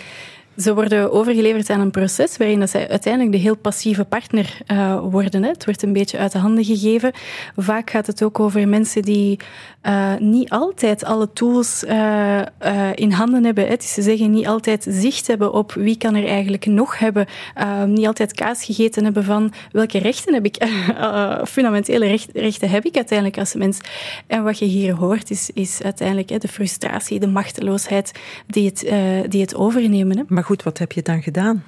ze 0.61 0.75
worden 0.75 1.12
overgeleverd 1.12 1.70
aan 1.70 1.81
een 1.81 1.90
proces 1.90 2.37
waarin 2.37 2.61
dat 2.61 2.70
zij 2.70 2.88
uiteindelijk 2.88 3.33
de 3.33 3.38
heel 3.38 3.57
passieve 3.57 4.05
partner 4.05 4.59
uh, 4.73 5.01
worden. 5.11 5.42
Hè. 5.42 5.49
Het 5.49 5.64
wordt 5.64 5.83
een 5.83 5.92
beetje 5.92 6.18
uit 6.18 6.33
de 6.33 6.38
handen 6.38 6.64
gegeven. 6.64 7.12
Vaak 7.57 7.90
gaat 7.90 8.07
het 8.07 8.23
ook 8.23 8.40
over 8.40 8.68
mensen 8.68 9.03
die 9.03 9.38
uh, 9.83 10.16
niet 10.18 10.51
altijd 10.51 11.05
alle 11.05 11.33
tools 11.33 11.85
uh, 11.85 12.42
in 12.94 13.11
handen 13.11 13.44
hebben. 13.44 13.68
Het 13.68 13.83
is 13.83 13.94
te 13.94 14.03
zeggen, 14.03 14.31
niet 14.31 14.46
altijd 14.46 14.87
zicht 14.88 15.27
hebben 15.27 15.53
op 15.53 15.73
wie 15.73 15.96
kan 15.96 16.14
er 16.14 16.27
eigenlijk 16.27 16.66
nog 16.66 16.99
hebben. 16.99 17.27
niet 17.87 18.07
altijd 18.07 18.33
kaas 18.33 18.64
gegeten 18.64 19.05
hebben 19.05 19.25
van 19.25 19.53
welke 19.73 19.99
rechten 19.99 20.35
heb 20.35 20.44
ik, 20.44 20.57
fundamentele 21.55 22.07
recht, 22.07 22.29
rechten 22.33 22.70
heb 22.70 22.85
ik 22.85 22.96
uiteindelijk 22.96 23.38
als 23.38 23.55
mens. 23.55 23.79
En 24.27 24.42
wat 24.42 24.59
je 24.59 24.64
hier 24.64 24.94
hoort 24.94 25.31
is, 25.31 25.51
is 25.55 25.83
uiteindelijk 25.83 26.29
hè, 26.29 26.38
de 26.38 26.49
frustratie, 26.49 27.20
de 27.20 27.29
machteloosheid 27.29 28.12
die 28.46 28.66
het, 28.66 28.92
die 29.31 29.40
het 29.40 29.55
overnemen. 29.55 30.16
Hè 30.18 30.25
goed, 30.51 30.63
wat 30.63 30.79
heb 30.79 30.93
je 30.93 31.03
dan 31.03 31.23
gedaan? 31.23 31.65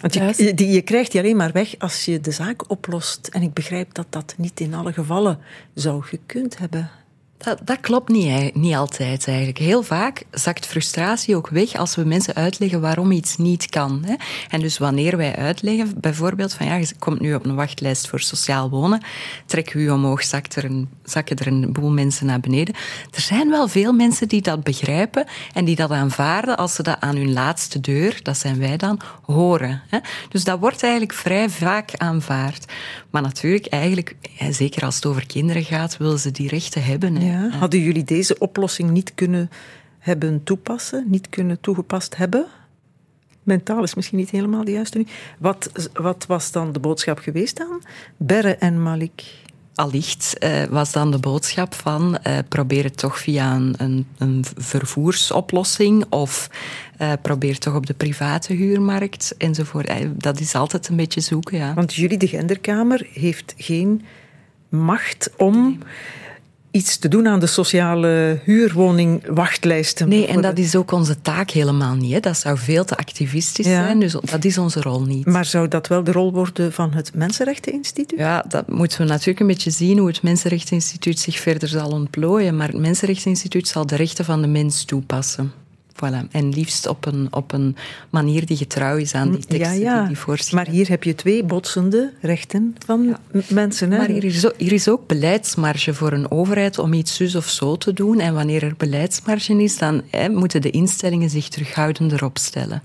Want 0.00 0.14
je, 0.14 0.52
je, 0.56 0.72
je, 0.72 0.82
krijgt 0.82 1.12
die 1.12 1.20
alleen 1.20 1.36
maar 1.36 1.52
weg 1.52 1.78
als 1.78 2.04
je 2.04 2.20
de 2.20 2.30
zaak 2.30 2.70
oplost. 2.70 3.26
En 3.26 3.42
ik 3.42 3.52
begrijp 3.52 3.94
dat 3.94 4.06
dat 4.10 4.34
niet 4.36 4.60
in 4.60 4.74
alle 4.74 4.92
gevallen 4.92 5.38
zou 5.74 6.02
gekund 6.02 6.58
hebben. 6.58 6.90
Dat, 7.38 7.60
dat 7.64 7.80
klopt 7.80 8.08
niet, 8.08 8.54
niet 8.54 8.74
altijd 8.74 9.28
eigenlijk. 9.28 9.58
Heel 9.58 9.82
vaak 9.82 10.24
zakt 10.30 10.66
frustratie 10.66 11.36
ook 11.36 11.48
weg 11.48 11.74
als 11.74 11.96
we 11.96 12.04
mensen 12.04 12.34
uitleggen 12.34 12.80
waarom 12.80 13.10
iets 13.10 13.36
niet 13.36 13.68
kan. 13.68 14.02
Hè. 14.06 14.14
En 14.48 14.60
dus 14.60 14.78
wanneer 14.78 15.16
wij 15.16 15.36
uitleggen, 15.36 16.00
bijvoorbeeld 16.00 16.52
van 16.52 16.66
ja, 16.66 16.74
je 16.74 16.88
komt 16.98 17.20
nu 17.20 17.34
op 17.34 17.44
een 17.44 17.54
wachtlijst 17.54 18.08
voor 18.08 18.20
sociaal 18.20 18.70
wonen, 18.70 19.02
trek 19.46 19.74
u 19.74 19.90
omhoog, 19.90 20.22
zakt 20.22 20.56
er 20.56 20.64
een, 20.64 20.88
zakken 21.04 21.36
er 21.36 21.46
een 21.46 21.72
boel 21.72 21.90
mensen 21.90 22.26
naar 22.26 22.40
beneden. 22.40 22.74
Er 23.10 23.20
zijn 23.20 23.50
wel 23.50 23.68
veel 23.68 23.92
mensen 23.92 24.28
die 24.28 24.42
dat 24.42 24.62
begrijpen 24.62 25.26
en 25.52 25.64
die 25.64 25.76
dat 25.76 25.90
aanvaarden 25.90 26.56
als 26.56 26.74
ze 26.74 26.82
dat 26.82 27.00
aan 27.00 27.16
hun 27.16 27.32
laatste 27.32 27.80
deur, 27.80 28.20
dat 28.22 28.38
zijn 28.38 28.58
wij 28.58 28.76
dan, 28.76 29.00
horen. 29.22 29.82
Hè. 29.88 29.98
Dus 30.28 30.44
dat 30.44 30.58
wordt 30.58 30.82
eigenlijk 30.82 31.12
vrij 31.12 31.50
vaak 31.50 31.90
aanvaard. 31.96 32.72
Maar 33.10 33.22
natuurlijk, 33.22 33.66
eigenlijk, 33.66 34.14
zeker 34.50 34.84
als 34.84 34.94
het 34.94 35.06
over 35.06 35.26
kinderen 35.26 35.64
gaat, 35.64 35.96
willen 35.96 36.18
ze 36.18 36.30
die 36.30 36.48
rechten 36.48 36.84
hebben. 36.84 37.25
Ja. 37.26 37.48
Hadden 37.48 37.80
jullie 37.80 38.04
deze 38.04 38.38
oplossing 38.38 38.90
niet 38.90 39.14
kunnen 39.14 39.50
hebben 39.98 40.42
toepassen, 40.44 41.04
niet 41.08 41.28
kunnen 41.28 41.60
toegepast 41.60 42.16
hebben? 42.16 42.46
Mentaal 43.42 43.82
is 43.82 43.94
misschien 43.94 44.18
niet 44.18 44.30
helemaal 44.30 44.64
de 44.64 44.70
juiste 44.70 44.98
nu. 44.98 45.06
Wat, 45.38 45.90
wat 45.92 46.24
was 46.28 46.52
dan 46.52 46.72
de 46.72 46.78
boodschap 46.78 47.18
geweest 47.18 47.56
dan? 47.56 47.82
Berre 48.16 48.56
en 48.56 48.82
Malik? 48.82 49.24
Allicht 49.74 50.36
uh, 50.40 50.64
was 50.64 50.92
dan 50.92 51.10
de 51.10 51.18
boodschap 51.18 51.74
van 51.74 52.18
uh, 52.26 52.38
probeer 52.48 52.84
het 52.84 52.96
toch 52.96 53.18
via 53.18 53.54
een, 53.54 53.74
een, 53.78 54.06
een 54.18 54.44
vervoersoplossing 54.56 56.04
of 56.08 56.50
uh, 57.00 57.12
probeer 57.22 57.58
toch 57.58 57.74
op 57.74 57.86
de 57.86 57.94
private 57.94 58.52
huurmarkt 58.52 59.34
enzovoort. 59.38 59.90
dat 60.22 60.40
is 60.40 60.54
altijd 60.54 60.88
een 60.88 60.96
beetje 60.96 61.20
zoeken, 61.20 61.58
ja. 61.58 61.74
Want 61.74 61.94
jullie, 61.94 62.18
de 62.18 62.28
Genderkamer, 62.28 63.06
heeft 63.12 63.54
geen 63.56 64.04
macht 64.68 65.30
om 65.36 65.78
iets 66.76 66.98
te 66.98 67.08
doen 67.08 67.28
aan 67.28 67.40
de 67.40 67.46
sociale 67.46 68.40
huurwoningwachtlijsten. 68.44 70.08
Nee, 70.08 70.26
en 70.26 70.40
dat 70.40 70.58
is 70.58 70.76
ook 70.76 70.92
onze 70.92 71.20
taak 71.20 71.50
helemaal 71.50 71.94
niet. 71.94 72.12
Hè. 72.12 72.20
Dat 72.20 72.38
zou 72.38 72.58
veel 72.58 72.84
te 72.84 72.96
activistisch 72.96 73.66
zijn, 73.66 74.00
dus 74.00 74.12
dat 74.12 74.44
is 74.44 74.58
onze 74.58 74.80
rol 74.80 75.02
niet. 75.02 75.26
Maar 75.26 75.44
zou 75.44 75.68
dat 75.68 75.86
wel 75.86 76.04
de 76.04 76.12
rol 76.12 76.32
worden 76.32 76.72
van 76.72 76.92
het 76.92 77.14
Mensenrechteninstituut? 77.14 78.18
Ja, 78.18 78.44
dat 78.48 78.68
moeten 78.68 78.98
we 78.98 79.06
natuurlijk 79.06 79.40
een 79.40 79.46
beetje 79.46 79.70
zien 79.70 79.98
hoe 79.98 80.08
het 80.08 80.22
Mensenrechteninstituut 80.22 81.18
zich 81.18 81.38
verder 81.38 81.68
zal 81.68 81.90
ontplooien. 81.90 82.56
Maar 82.56 82.68
het 82.68 82.78
Mensenrechteninstituut 82.78 83.68
zal 83.68 83.86
de 83.86 83.96
rechten 83.96 84.24
van 84.24 84.40
de 84.40 84.48
mens 84.48 84.84
toepassen. 84.84 85.52
Voilà. 85.96 86.30
En 86.30 86.48
liefst 86.48 86.86
op 86.86 87.06
een, 87.06 87.28
op 87.30 87.52
een 87.52 87.76
manier 88.10 88.46
die 88.46 88.56
getrouw 88.56 88.96
is 88.96 89.14
aan 89.14 89.30
die 89.30 89.46
teksten 89.46 89.78
ja, 89.78 89.92
ja. 89.92 89.98
die 89.98 90.08
die 90.08 90.18
voorstellen. 90.18 90.64
Maar 90.64 90.74
hier 90.74 90.88
heb 90.88 91.02
je 91.02 91.14
twee 91.14 91.44
botsende 91.44 92.12
rechten 92.20 92.76
van 92.84 93.02
ja. 93.32 93.42
mensen. 93.48 93.90
Hè? 93.90 93.98
Maar 93.98 94.08
hier 94.08 94.24
is, 94.24 94.46
ook, 94.46 94.54
hier 94.56 94.72
is 94.72 94.88
ook 94.88 95.06
beleidsmarge 95.06 95.94
voor 95.94 96.12
een 96.12 96.30
overheid 96.30 96.78
om 96.78 96.92
iets 96.92 97.16
zus 97.16 97.34
of 97.34 97.48
zo 97.48 97.76
te 97.76 97.92
doen. 97.92 98.20
En 98.20 98.34
wanneer 98.34 98.62
er 98.62 98.74
beleidsmarge 98.76 99.62
is, 99.62 99.78
dan 99.78 100.02
hè, 100.10 100.28
moeten 100.28 100.60
de 100.60 100.70
instellingen 100.70 101.30
zich 101.30 101.48
terughoudender 101.48 102.24
opstellen. 102.24 102.82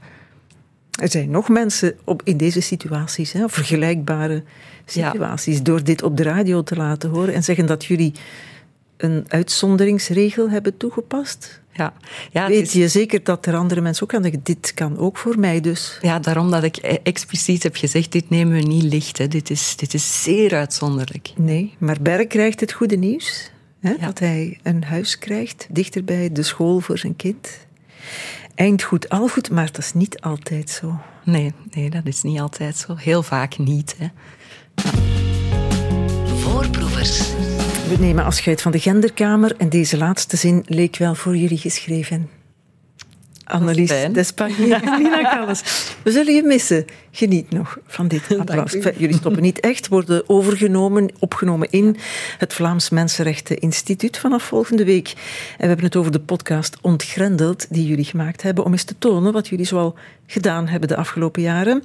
Er 1.02 1.10
zijn 1.10 1.30
nog 1.30 1.50
mensen 1.50 1.96
op, 2.04 2.22
in 2.24 2.38
deze 2.38 2.62
situaties, 2.62 3.32
hè, 3.32 3.44
of 3.44 3.54
vergelijkbare 3.54 4.44
situaties, 4.86 5.64
door 5.64 5.84
dit 5.84 6.04
op 6.04 6.18
de 6.18 6.24
radio 6.24 6.64
te 6.64 6.76
laten 6.76 7.10
horen 7.10 7.34
en 7.34 7.44
zeggen 7.44 7.66
dat 7.66 7.86
jullie 7.86 8.14
een 9.04 9.26
uitzonderingsregel 9.28 10.50
hebben 10.50 10.78
toegepast? 10.78 11.62
Ja. 11.74 11.94
Ja, 12.32 12.48
Weet 12.48 12.62
is... 12.62 12.74
je 12.74 12.88
zeker 12.88 13.24
dat 13.24 13.46
er 13.46 13.56
andere 13.56 13.82
mensen 13.82 14.04
ook 14.04 14.12
gaan 14.12 14.24
zeggen, 14.24 14.42
dit 14.44 14.74
kan 14.74 14.98
ook 14.98 15.18
voor 15.18 15.40
mij 15.40 15.62
dus? 15.62 15.98
Ja, 16.02 16.20
daarom 16.20 16.52
dat 16.52 16.64
ik 16.64 16.78
expliciet 16.78 17.64
heb 17.64 17.76
gezegd, 17.76 18.12
dit 18.12 18.30
nemen 18.30 18.54
we 18.54 18.62
niet 18.62 18.84
licht. 18.84 19.18
Hè. 19.18 19.28
Dit, 19.28 19.50
is, 19.50 19.76
dit 19.76 19.94
is 19.94 20.24
zeer 20.24 20.56
uitzonderlijk. 20.56 21.34
Nee, 21.36 21.76
maar 21.78 21.98
Berg 22.02 22.28
krijgt 22.28 22.60
het 22.60 22.72
goede 22.72 22.96
nieuws. 22.96 23.52
Hè, 23.80 23.90
ja. 23.90 24.06
Dat 24.06 24.20
hij 24.20 24.60
een 24.64 24.84
huis 24.84 25.18
krijgt, 25.18 25.68
dichter 25.70 26.04
bij 26.04 26.32
de 26.32 26.44
school 26.44 26.80
voor 26.80 26.98
zijn 26.98 27.16
kind. 27.16 27.50
Eind 28.56 28.84
goed, 28.84 29.10
al 29.10 29.28
goed, 29.28 29.50
maar 29.50 29.66
dat 29.66 29.78
is 29.78 29.94
niet 29.94 30.22
altijd 30.22 30.70
zo. 30.70 31.00
Nee, 31.24 31.54
nee 31.72 31.90
dat 31.90 32.06
is 32.06 32.22
niet 32.22 32.40
altijd 32.40 32.78
zo. 32.78 32.96
Heel 32.96 33.24
vaak 33.24 33.58
niet. 33.58 33.96
Hè. 33.98 34.08
Ja. 34.76 34.92
Voorproevers. 36.36 37.34
We 37.92 37.98
nemen 37.98 38.24
afscheid 38.24 38.62
van 38.62 38.72
de 38.72 38.80
genderkamer 38.80 39.56
en 39.58 39.70
deze 39.70 39.98
laatste 39.98 40.38
zin 40.38 40.64
leek 40.66 40.98
wel 40.98 41.16
voor 41.16 41.38
jullie 41.38 41.58
geschreven. 41.58 42.30
Annelies 43.52 43.94
Despagne 44.12 44.76
en 44.76 45.02
Nina 45.02 45.22
Kalles. 45.36 45.62
We 46.04 46.12
zullen 46.12 46.34
je 46.34 46.44
missen. 46.44 46.86
Geniet 47.12 47.52
nog 47.52 47.78
van 47.88 48.08
dit 48.08 48.22
applaus. 48.38 48.72
Jullie 48.72 49.16
stoppen 49.16 49.42
niet 49.42 49.60
echt, 49.60 49.88
worden 49.88 50.30
overgenomen, 50.30 51.10
opgenomen 51.20 51.70
in 51.70 51.98
het 52.38 52.54
Vlaams 52.54 52.90
Mensenrechten 52.90 53.58
Instituut 53.58 54.18
vanaf 54.18 54.44
volgende 54.44 54.86
week. 54.86 55.08
En 55.08 55.58
we 55.58 55.68
hebben 55.68 55.86
het 55.86 55.96
over 55.96 56.12
de 56.12 56.20
podcast 56.20 56.78
Ontgrendeld, 56.82 57.66
die 57.70 57.86
jullie 57.86 58.06
gemaakt 58.06 58.42
hebben, 58.42 58.64
om 58.64 58.72
eens 58.72 58.84
te 58.84 58.96
tonen 58.98 59.34
wat 59.34 59.48
jullie 59.48 59.66
zoal 59.66 59.96
gedaan 60.26 60.68
hebben 60.68 60.90
de 60.90 60.96
afgelopen 60.96 61.42
jaren. 61.42 61.84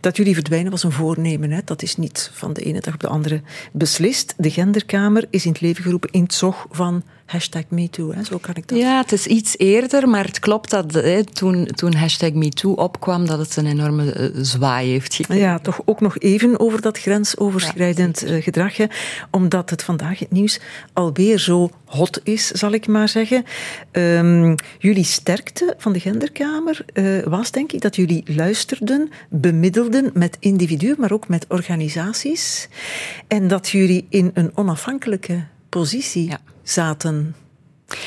Dat 0.00 0.16
jullie 0.16 0.34
verdwijnen 0.34 0.70
was 0.70 0.82
een 0.82 0.92
voornemen. 0.92 1.50
Hè? 1.50 1.60
Dat 1.64 1.82
is 1.82 1.96
niet 1.96 2.30
van 2.32 2.52
de 2.52 2.62
ene 2.62 2.80
dag 2.80 2.94
op 2.94 3.00
de 3.00 3.08
andere 3.08 3.42
beslist. 3.72 4.34
De 4.36 4.50
Genderkamer 4.50 5.24
is 5.30 5.44
in 5.44 5.52
het 5.52 5.60
leven 5.60 5.82
geroepen 5.82 6.10
in 6.12 6.22
het 6.22 6.34
zog 6.34 6.66
van 6.70 7.02
hashtag 7.28 7.62
MeToo. 7.68 8.12
Hè? 8.12 8.24
Zo 8.24 8.38
kan 8.38 8.54
ik 8.54 8.68
dat. 8.68 8.78
Ja, 8.78 8.98
het 9.00 9.12
is 9.12 9.26
iets 9.26 9.58
eerder, 9.58 10.08
maar 10.08 10.24
het 10.24 10.38
klopt 10.38 10.70
dat 10.70 10.92
hè, 10.92 11.24
toen, 11.24 11.66
toen 11.66 11.94
hashtag 11.94 12.32
MeToo 12.32 12.72
opkwam, 12.72 13.26
dat 13.26 13.38
het 13.38 13.56
een 13.56 13.66
enorme 13.66 14.32
uh, 14.34 14.42
zwaai 14.44 14.90
heeft 14.90 15.14
gekregen. 15.14 15.44
Ja, 15.44 15.58
toch 15.58 15.80
ook 15.84 16.00
nog 16.00 16.18
even 16.18 16.60
over 16.60 16.80
dat 16.80 16.98
grensoverschrijdend 16.98 18.24
ja, 18.26 18.40
gedrag. 18.40 18.76
Hè? 18.76 18.84
Omdat 19.30 19.70
het 19.70 19.82
vandaag 19.82 20.18
het 20.18 20.30
nieuws 20.30 20.60
alweer 20.92 21.38
zo 21.38 21.70
hot 21.84 22.20
is, 22.22 22.46
zal 22.46 22.72
ik 22.72 22.86
maar 22.86 23.08
zeggen. 23.08 23.44
Um, 23.92 24.54
jullie 24.78 25.04
sterkte 25.04 25.74
van 25.78 25.92
de 25.92 26.00
Genderkamer 26.00 26.84
uh, 26.94 27.22
was, 27.24 27.50
denk 27.50 27.72
ik, 27.72 27.80
dat 27.80 27.96
jullie 27.96 28.22
luisterden, 28.26 29.10
bemiddelden 29.28 30.10
met 30.14 30.36
individuen, 30.40 30.96
maar 30.98 31.12
ook 31.12 31.28
met 31.28 31.46
organisaties. 31.48 32.68
En 33.26 33.48
dat 33.48 33.68
jullie 33.68 34.06
in 34.08 34.30
een 34.34 34.50
onafhankelijke 34.54 35.44
positie 35.68 36.28
ja. 36.28 36.38
zaten. 36.62 37.34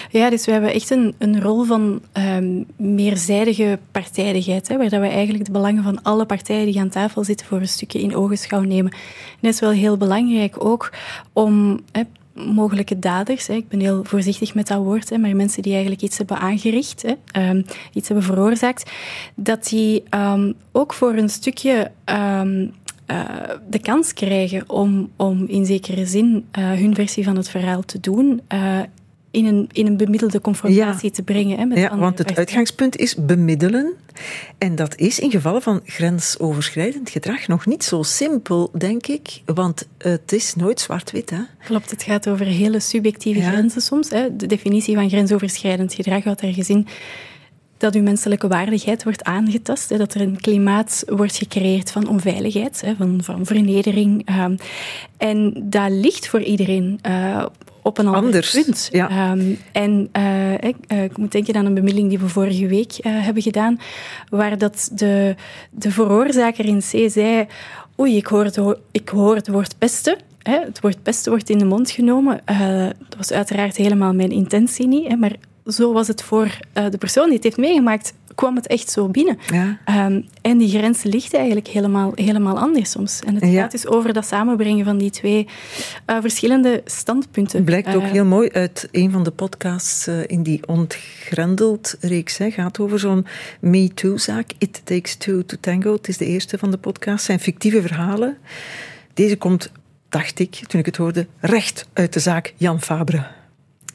Ja, 0.09 0.29
dus 0.29 0.45
we 0.45 0.51
hebben 0.51 0.73
echt 0.73 0.89
een, 0.89 1.15
een 1.17 1.41
rol 1.41 1.63
van 1.63 2.01
um, 2.13 2.65
meerzijdige 2.75 3.79
partijdigheid, 3.91 4.67
hè, 4.67 4.77
waar 4.77 4.89
dat 4.89 5.01
we 5.01 5.07
eigenlijk 5.07 5.45
de 5.45 5.51
belangen 5.51 5.83
van 5.83 6.03
alle 6.03 6.25
partijen 6.25 6.65
die 6.65 6.79
aan 6.79 6.89
tafel 6.89 7.23
zitten 7.23 7.45
voor 7.45 7.59
een 7.59 7.67
stukje 7.67 8.01
in 8.01 8.15
ogenschouw 8.15 8.61
nemen. 8.61 8.91
En 8.91 9.39
dat 9.41 9.53
is 9.53 9.59
wel 9.59 9.71
heel 9.71 9.97
belangrijk 9.97 10.65
ook 10.65 10.91
om 11.33 11.79
hè, 11.91 12.01
mogelijke 12.33 12.99
daders, 12.99 13.47
hè, 13.47 13.53
ik 13.53 13.67
ben 13.67 13.79
heel 13.79 14.03
voorzichtig 14.03 14.53
met 14.53 14.67
dat 14.67 14.77
woord, 14.77 15.09
hè, 15.09 15.17
maar 15.17 15.35
mensen 15.35 15.61
die 15.61 15.71
eigenlijk 15.71 16.01
iets 16.01 16.17
hebben 16.17 16.37
aangericht, 16.37 17.01
hè, 17.01 17.49
um, 17.49 17.65
iets 17.93 18.07
hebben 18.07 18.25
veroorzaakt, 18.25 18.91
dat 19.35 19.67
die 19.67 20.03
um, 20.09 20.53
ook 20.71 20.93
voor 20.93 21.13
een 21.13 21.29
stukje 21.29 21.91
um, 22.05 22.73
uh, 23.11 23.23
de 23.69 23.79
kans 23.79 24.13
krijgen 24.13 24.69
om, 24.69 25.11
om 25.15 25.45
in 25.47 25.65
zekere 25.65 26.05
zin 26.05 26.45
uh, 26.59 26.71
hun 26.71 26.95
versie 26.95 27.23
van 27.23 27.35
het 27.35 27.49
verhaal 27.49 27.81
te 27.81 27.99
doen. 27.99 28.41
Uh, 28.53 28.79
in 29.31 29.45
een, 29.45 29.69
in 29.71 29.85
een 29.85 29.97
bemiddelde 29.97 30.41
confrontatie 30.41 31.09
ja. 31.09 31.15
te 31.15 31.23
brengen. 31.23 31.57
Hè, 31.57 31.65
met 31.65 31.77
ja, 31.77 31.97
want 31.97 32.17
het 32.17 32.37
uitgangspunt 32.37 32.97
is 32.97 33.15
bemiddelen. 33.15 33.93
En 34.57 34.75
dat 34.75 34.95
is 34.97 35.19
in 35.19 35.31
gevallen 35.31 35.61
van 35.61 35.81
grensoverschrijdend 35.85 37.09
gedrag 37.09 37.47
nog 37.47 37.65
niet 37.65 37.83
zo 37.83 38.03
simpel, 38.03 38.71
denk 38.77 39.07
ik. 39.07 39.41
Want 39.45 39.87
het 39.97 40.31
is 40.31 40.55
nooit 40.55 40.79
zwart-wit. 40.79 41.29
Hè? 41.29 41.39
Klopt, 41.63 41.91
het 41.91 42.03
gaat 42.03 42.29
over 42.29 42.45
hele 42.45 42.79
subjectieve 42.79 43.39
ja. 43.39 43.51
grenzen 43.51 43.81
soms. 43.81 44.09
Hè. 44.09 44.35
De 44.35 44.45
definitie 44.45 44.95
van 44.95 45.09
grensoverschrijdend 45.09 45.93
gedrag 45.93 46.23
houdt 46.23 46.41
ergens 46.41 46.69
in 46.69 46.87
dat 47.81 47.95
uw 47.95 48.01
menselijke 48.01 48.47
waardigheid 48.47 49.03
wordt 49.03 49.23
aangetast. 49.23 49.89
Hè, 49.89 49.97
dat 49.97 50.13
er 50.13 50.21
een 50.21 50.41
klimaat 50.41 51.03
wordt 51.07 51.37
gecreëerd 51.37 51.91
van 51.91 52.07
onveiligheid, 52.07 52.81
hè, 52.81 52.95
van, 52.95 53.19
van 53.23 53.45
vernedering. 53.45 54.29
Um, 54.39 54.55
en 55.17 55.53
dat 55.63 55.91
ligt 55.91 56.27
voor 56.27 56.41
iedereen 56.41 56.99
uh, 57.07 57.45
op 57.81 57.97
een 57.97 58.05
ander 58.05 58.23
Anders, 58.23 58.51
punt. 58.51 58.89
Ja. 58.91 59.31
Um, 59.31 59.59
en 59.71 60.09
uh, 60.17 60.53
ik, 60.53 60.75
uh, 60.87 61.03
ik, 61.03 61.17
moet 61.17 61.31
denken 61.31 61.55
aan 61.55 61.65
een 61.65 61.73
bemiddeling 61.73 62.09
die 62.09 62.19
we 62.19 62.27
vorige 62.27 62.67
week 62.67 62.93
hebben 63.01 63.43
gedaan, 63.43 63.79
waar 64.29 64.57
dat 64.57 64.89
de, 64.93 65.35
de 65.71 65.91
veroorzaker 65.91 66.65
in 66.65 66.79
C 66.79 67.11
zei... 67.11 67.47
Oei, 67.99 68.17
ik 68.17 68.25
hoor 68.25 68.43
het, 68.43 68.59
ik 68.91 69.09
hoor 69.09 69.35
het 69.35 69.47
woord 69.47 69.77
pesten. 69.77 70.17
Hè, 70.37 70.59
het 70.59 70.79
woord 70.79 71.03
pesten 71.03 71.31
wordt 71.31 71.49
in 71.49 71.57
de 71.57 71.65
mond 71.65 71.91
genomen. 71.91 72.41
dat 72.99 73.17
was 73.17 73.31
uiteraard 73.31 73.77
helemaal 73.77 74.13
mijn 74.13 74.31
intentie 74.31 74.87
niet, 74.87 75.07
hè, 75.07 75.15
maar 75.15 75.35
zo 75.65 75.93
was 75.93 76.07
het 76.07 76.23
voor 76.23 76.45
uh, 76.77 76.85
de 76.89 76.97
persoon 76.97 77.25
die 77.25 77.35
het 77.35 77.43
heeft 77.43 77.57
meegemaakt, 77.57 78.13
kwam 78.35 78.55
het 78.55 78.67
echt 78.67 78.89
zo 78.89 79.07
binnen. 79.07 79.37
Ja. 79.51 80.05
Um, 80.05 80.25
en 80.41 80.57
die 80.57 80.69
grens 80.69 81.03
ligt 81.03 81.33
eigenlijk 81.33 81.67
helemaal, 81.67 82.11
helemaal 82.15 82.59
anders 82.59 82.91
soms. 82.91 83.19
En 83.19 83.35
het 83.35 83.51
Ja. 83.51 83.61
gaat 83.61 83.71
dus 83.71 83.87
over 83.87 84.13
dat 84.13 84.25
samenbrengen 84.25 84.85
van 84.85 84.97
die 84.97 85.09
twee 85.09 85.47
uh, 86.07 86.17
verschillende 86.21 86.81
standpunten. 86.85 87.63
Blijkt 87.63 87.95
ook 87.95 88.01
Uh, 88.01 88.11
heel 88.11 88.25
mooi 88.25 88.49
uit 88.49 88.87
een 88.91 89.11
van 89.11 89.23
de 89.23 89.31
podcasts 89.31 90.07
in 90.07 90.43
die 90.43 90.67
ontgrendeld 90.67 91.95
reeks. 91.99 92.37
Hè, 92.37 92.51
gaat 92.51 92.79
over 92.79 92.99
zo'n 92.99 93.25
MeToo-zaak. 93.59 94.51
It 94.57 94.81
Takes 94.83 95.15
Two 95.15 95.45
to 95.45 95.57
Tango. 95.59 95.93
Het 95.93 96.07
is 96.07 96.17
de 96.17 96.25
eerste 96.25 96.57
van 96.57 96.71
de 96.71 96.77
podcast. 96.77 97.25
zijn 97.25 97.39
fictieve 97.39 97.81
verhalen. 97.81 98.37
Deze 99.13 99.37
komt, 99.37 99.71
dacht 100.09 100.39
ik, 100.39 100.55
toen 100.67 100.79
ik 100.79 100.85
het 100.85 100.97
hoorde, 100.97 101.27
recht 101.39 101.87
uit 101.93 102.13
de 102.13 102.19
zaak 102.19 102.53
Jan 102.57 102.81
Fabre. 102.81 103.39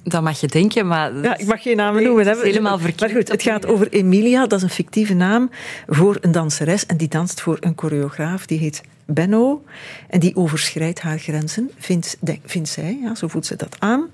Dat 0.09 0.23
mag 0.23 0.41
je 0.41 0.47
denken, 0.47 0.87
maar... 0.87 1.15
Ja, 1.23 1.37
ik 1.37 1.47
mag 1.47 1.63
geen 1.63 1.77
namen 1.77 2.03
noemen. 2.03 2.27
Het 2.27 2.37
is 2.37 2.43
helemaal 2.43 2.79
verkeerd. 2.79 3.01
Maar 3.01 3.11
goed, 3.11 3.29
het 3.29 3.43
gaat 3.43 3.67
over 3.67 3.89
Emilia. 3.89 4.47
Dat 4.47 4.59
is 4.59 4.63
een 4.63 4.71
fictieve 4.71 5.15
naam 5.15 5.51
voor 5.87 6.19
een 6.21 6.33
danseres. 6.33 6.87
En 6.87 6.97
die 6.97 7.09
danst 7.09 7.41
voor 7.41 7.57
een 7.61 7.73
choreograaf. 7.77 8.47
Die 8.47 8.59
heet 8.59 8.83
Benno. 9.05 9.65
En 10.09 10.21
die 10.21 10.37
overschrijdt 10.37 11.01
haar 11.01 11.19
grenzen, 11.19 11.71
vindt, 11.79 12.19
vindt 12.45 12.69
zij. 12.69 12.99
Ja, 13.03 13.15
zo 13.15 13.29
voelt 13.29 13.47
ze 13.47 13.57
dat 13.57 13.77
aan. 13.79 14.09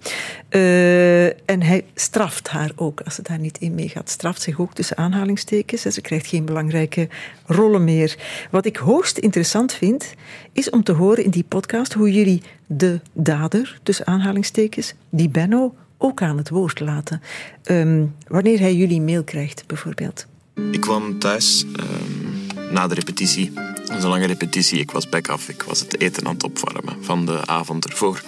Uh, 0.50 1.24
en 1.24 1.62
hij 1.62 1.84
straft 1.94 2.48
haar 2.48 2.70
ook, 2.76 3.00
als 3.00 3.14
ze 3.14 3.22
daar 3.22 3.38
niet 3.38 3.58
in 3.58 3.74
meegaat. 3.74 4.10
Straft 4.10 4.42
zich 4.42 4.60
ook 4.60 4.74
tussen 4.74 4.96
aanhalingstekens. 4.96 5.84
En 5.84 5.92
ze 5.92 6.00
krijgt 6.00 6.26
geen 6.26 6.44
belangrijke 6.44 7.08
rollen 7.46 7.84
meer. 7.84 8.16
Wat 8.50 8.66
ik 8.66 8.76
hoogst 8.76 9.18
interessant 9.18 9.72
vind, 9.72 10.14
is 10.52 10.70
om 10.70 10.82
te 10.82 10.92
horen 10.92 11.24
in 11.24 11.30
die 11.30 11.44
podcast 11.48 11.92
hoe 11.92 12.12
jullie 12.12 12.42
de 12.66 13.00
dader, 13.12 13.80
tussen 13.82 14.06
aanhalingstekens, 14.06 14.94
die 15.10 15.28
Benno, 15.28 15.74
ook 16.02 16.22
aan 16.22 16.36
het 16.36 16.48
woord 16.48 16.80
laten. 16.80 17.22
Um, 17.64 18.14
wanneer 18.28 18.58
hij 18.58 18.74
jullie 18.74 19.00
mail 19.00 19.24
krijgt, 19.24 19.66
bijvoorbeeld. 19.66 20.26
Ik 20.70 20.80
kwam 20.80 21.18
thuis 21.18 21.64
um, 21.64 22.72
na 22.72 22.86
de 22.86 22.94
repetitie. 22.94 23.52
Een 23.86 24.06
lange 24.06 24.26
repetitie. 24.26 24.78
Ik 24.78 24.90
was 24.90 25.08
back 25.08 25.28
af. 25.28 25.48
Ik 25.48 25.62
was 25.62 25.80
het 25.80 26.00
eten 26.00 26.26
aan 26.26 26.34
het 26.34 26.44
opwarmen 26.44 27.04
van 27.04 27.26
de 27.26 27.46
avond 27.46 27.88
ervoor. 27.88 28.22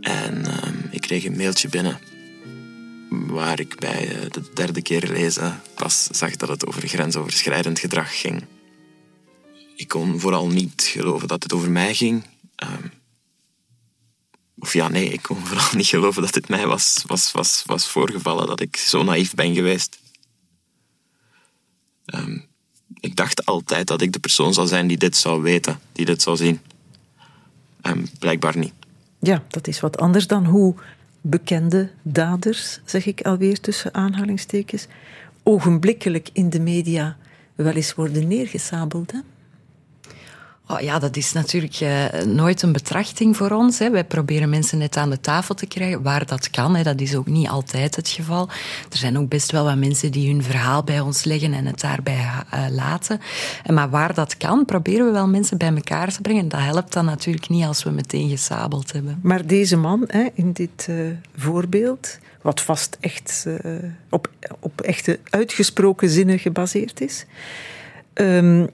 En 0.00 0.66
um, 0.66 0.88
ik 0.90 1.00
kreeg 1.00 1.24
een 1.24 1.36
mailtje 1.36 1.68
binnen 1.68 1.98
waar 3.26 3.60
ik 3.60 3.78
bij 3.78 4.08
eh, 4.08 4.30
de 4.30 4.42
derde 4.54 4.82
keer 4.82 5.08
lezen 5.08 5.60
pas 5.74 6.08
zag 6.10 6.36
dat 6.36 6.48
het 6.48 6.66
over 6.66 6.88
grensoverschrijdend 6.88 7.78
gedrag 7.78 8.20
ging. 8.20 8.44
Ik 9.76 9.88
kon 9.88 10.20
vooral 10.20 10.48
niet 10.48 10.82
geloven 10.82 11.28
dat 11.28 11.42
het 11.42 11.52
over 11.52 11.70
mij 11.70 11.94
ging. 11.94 12.22
Of 14.62 14.72
ja, 14.72 14.88
nee, 14.88 15.08
ik 15.08 15.22
kon 15.22 15.46
vooral 15.46 15.68
niet 15.74 15.86
geloven 15.86 16.22
dat 16.22 16.34
het 16.34 16.48
mij 16.48 16.66
was, 16.66 17.02
was, 17.06 17.32
was, 17.32 17.62
was 17.66 17.88
voorgevallen, 17.88 18.46
dat 18.46 18.60
ik 18.60 18.76
zo 18.76 19.02
naïef 19.02 19.34
ben 19.34 19.54
geweest. 19.54 19.98
Um, 22.14 22.46
ik 23.00 23.16
dacht 23.16 23.46
altijd 23.46 23.86
dat 23.86 24.00
ik 24.00 24.12
de 24.12 24.18
persoon 24.18 24.54
zou 24.54 24.66
zijn 24.66 24.86
die 24.86 24.96
dit 24.96 25.16
zou 25.16 25.42
weten, 25.42 25.80
die 25.92 26.04
dit 26.04 26.22
zou 26.22 26.36
zien. 26.36 26.60
En 27.80 28.08
blijkbaar 28.18 28.58
niet. 28.58 28.72
Ja, 29.18 29.42
dat 29.48 29.68
is 29.68 29.80
wat 29.80 29.98
anders 29.98 30.26
dan 30.26 30.46
hoe 30.46 30.74
bekende 31.20 31.90
daders, 32.02 32.80
zeg 32.84 33.06
ik 33.06 33.20
alweer 33.20 33.60
tussen 33.60 33.94
aanhalingstekens, 33.94 34.86
ogenblikkelijk 35.42 36.28
in 36.32 36.50
de 36.50 36.60
media 36.60 37.16
wel 37.54 37.72
eens 37.72 37.94
worden 37.94 38.28
neergesabeld. 38.28 39.12
Oh, 40.68 40.80
ja, 40.80 40.98
dat 40.98 41.16
is 41.16 41.32
natuurlijk 41.32 41.80
uh, 41.80 42.04
nooit 42.24 42.62
een 42.62 42.72
betrachting 42.72 43.36
voor 43.36 43.50
ons. 43.50 43.78
Hè. 43.78 43.90
Wij 43.90 44.04
proberen 44.04 44.50
mensen 44.50 44.78
net 44.78 44.96
aan 44.96 45.10
de 45.10 45.20
tafel 45.20 45.54
te 45.54 45.66
krijgen, 45.66 46.02
waar 46.02 46.26
dat 46.26 46.50
kan. 46.50 46.76
Hè. 46.76 46.82
Dat 46.82 47.00
is 47.00 47.14
ook 47.14 47.26
niet 47.26 47.48
altijd 47.48 47.96
het 47.96 48.08
geval. 48.08 48.48
Er 48.90 48.96
zijn 48.96 49.18
ook 49.18 49.28
best 49.28 49.50
wel 49.50 49.64
wat 49.64 49.76
mensen 49.76 50.12
die 50.12 50.32
hun 50.32 50.42
verhaal 50.42 50.84
bij 50.84 51.00
ons 51.00 51.24
leggen 51.24 51.52
en 51.54 51.66
het 51.66 51.80
daarbij 51.80 52.28
uh, 52.54 52.66
laten. 52.70 53.20
Maar 53.66 53.90
waar 53.90 54.14
dat 54.14 54.36
kan, 54.36 54.64
proberen 54.64 55.06
we 55.06 55.12
wel 55.12 55.28
mensen 55.28 55.58
bij 55.58 55.74
elkaar 55.74 56.12
te 56.12 56.20
brengen. 56.20 56.48
Dat 56.48 56.60
helpt 56.60 56.92
dan 56.92 57.04
natuurlijk 57.04 57.48
niet 57.48 57.64
als 57.64 57.82
we 57.82 57.90
meteen 57.90 58.28
gesabeld 58.28 58.92
hebben. 58.92 59.18
Maar 59.22 59.46
deze 59.46 59.76
man 59.76 60.04
hè, 60.06 60.28
in 60.34 60.52
dit 60.52 60.86
uh, 60.90 61.10
voorbeeld, 61.36 62.18
wat 62.42 62.60
vast 62.60 62.96
echt 63.00 63.46
op, 64.10 64.30
op 64.60 64.80
echte 64.80 65.18
uitgesproken 65.30 66.08
zinnen 66.10 66.38
gebaseerd 66.38 67.00
is... 67.00 67.26
Um, 68.14 68.68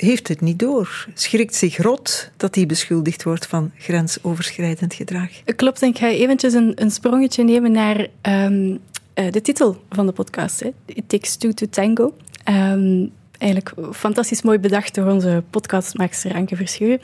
heeft 0.00 0.28
het 0.28 0.40
niet 0.40 0.58
door. 0.58 1.06
Schrikt 1.14 1.54
zich 1.54 1.76
rot 1.76 2.30
dat 2.36 2.54
hij 2.54 2.66
beschuldigd 2.66 3.22
wordt 3.22 3.46
van 3.46 3.70
grensoverschrijdend 3.78 4.94
gedrag. 4.94 5.28
Klopt, 5.56 5.82
en 5.82 5.88
ik 5.88 5.98
ga 5.98 6.08
eventjes 6.08 6.52
een, 6.52 6.72
een 6.74 6.90
sprongetje 6.90 7.44
nemen 7.44 7.72
naar 7.72 8.06
um, 8.22 8.78
uh, 9.14 9.30
de 9.30 9.40
titel 9.40 9.82
van 9.90 10.06
de 10.06 10.12
podcast. 10.12 10.60
Hè. 10.60 10.70
It 10.86 11.08
Takes 11.08 11.36
Two 11.36 11.52
to 11.52 11.66
Tango. 11.70 12.14
Um, 12.48 13.12
eigenlijk 13.38 13.74
fantastisch 13.92 14.42
mooi 14.42 14.58
bedacht 14.58 14.94
door 14.94 15.06
onze 15.06 15.42
podcastmaakster 15.50 16.34
Anke 16.34 16.56
Verschuren. 16.56 17.00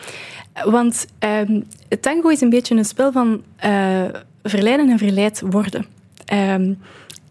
Want 0.64 1.06
um, 1.18 1.64
tango 2.00 2.28
is 2.28 2.40
een 2.40 2.50
beetje 2.50 2.76
een 2.76 2.84
spel 2.84 3.12
van 3.12 3.42
uh, 3.64 4.04
verleiden 4.42 4.90
en 4.90 4.98
verleid 4.98 5.40
worden. 5.40 5.86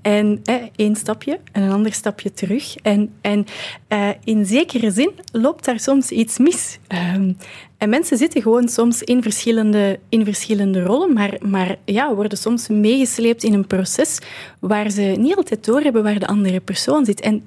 En 0.06 0.40
eh, 0.44 0.56
één 0.76 0.96
stapje 0.96 1.40
en 1.52 1.64
een 1.64 1.72
ander 1.72 1.94
stapje 1.94 2.34
terug. 2.34 2.76
En, 2.76 3.14
en 3.22 3.46
uh, 3.90 4.10
in 4.24 4.46
zekere 4.46 4.92
zin 4.92 5.12
loopt 5.32 5.66
daar 5.66 5.80
soms 5.80 6.10
iets 6.10 6.38
mis. 6.38 6.80
Um, 7.16 7.38
en 7.78 7.90
mensen 7.90 8.18
zitten 8.18 8.42
gewoon 8.42 8.68
soms 8.68 9.04
in 9.04 9.22
verschillende, 9.22 10.00
in 10.10 10.24
verschillende 10.26 10.84
rollen, 10.84 11.14
maar, 11.14 11.38
maar 11.42 11.76
ja, 11.86 12.16
worden 12.16 12.38
soms 12.38 12.68
meegesleept 12.68 13.44
in 13.44 13.54
een 13.54 13.68
proces 13.68 14.20
waar 14.60 14.90
ze 14.90 15.02
niet 15.02 15.36
altijd 15.36 15.66
doorhebben 15.66 16.04
waar 16.04 16.20
de 16.20 16.28
andere 16.28 16.60
persoon 16.60 17.06
zit. 17.06 17.22
En 17.22 17.44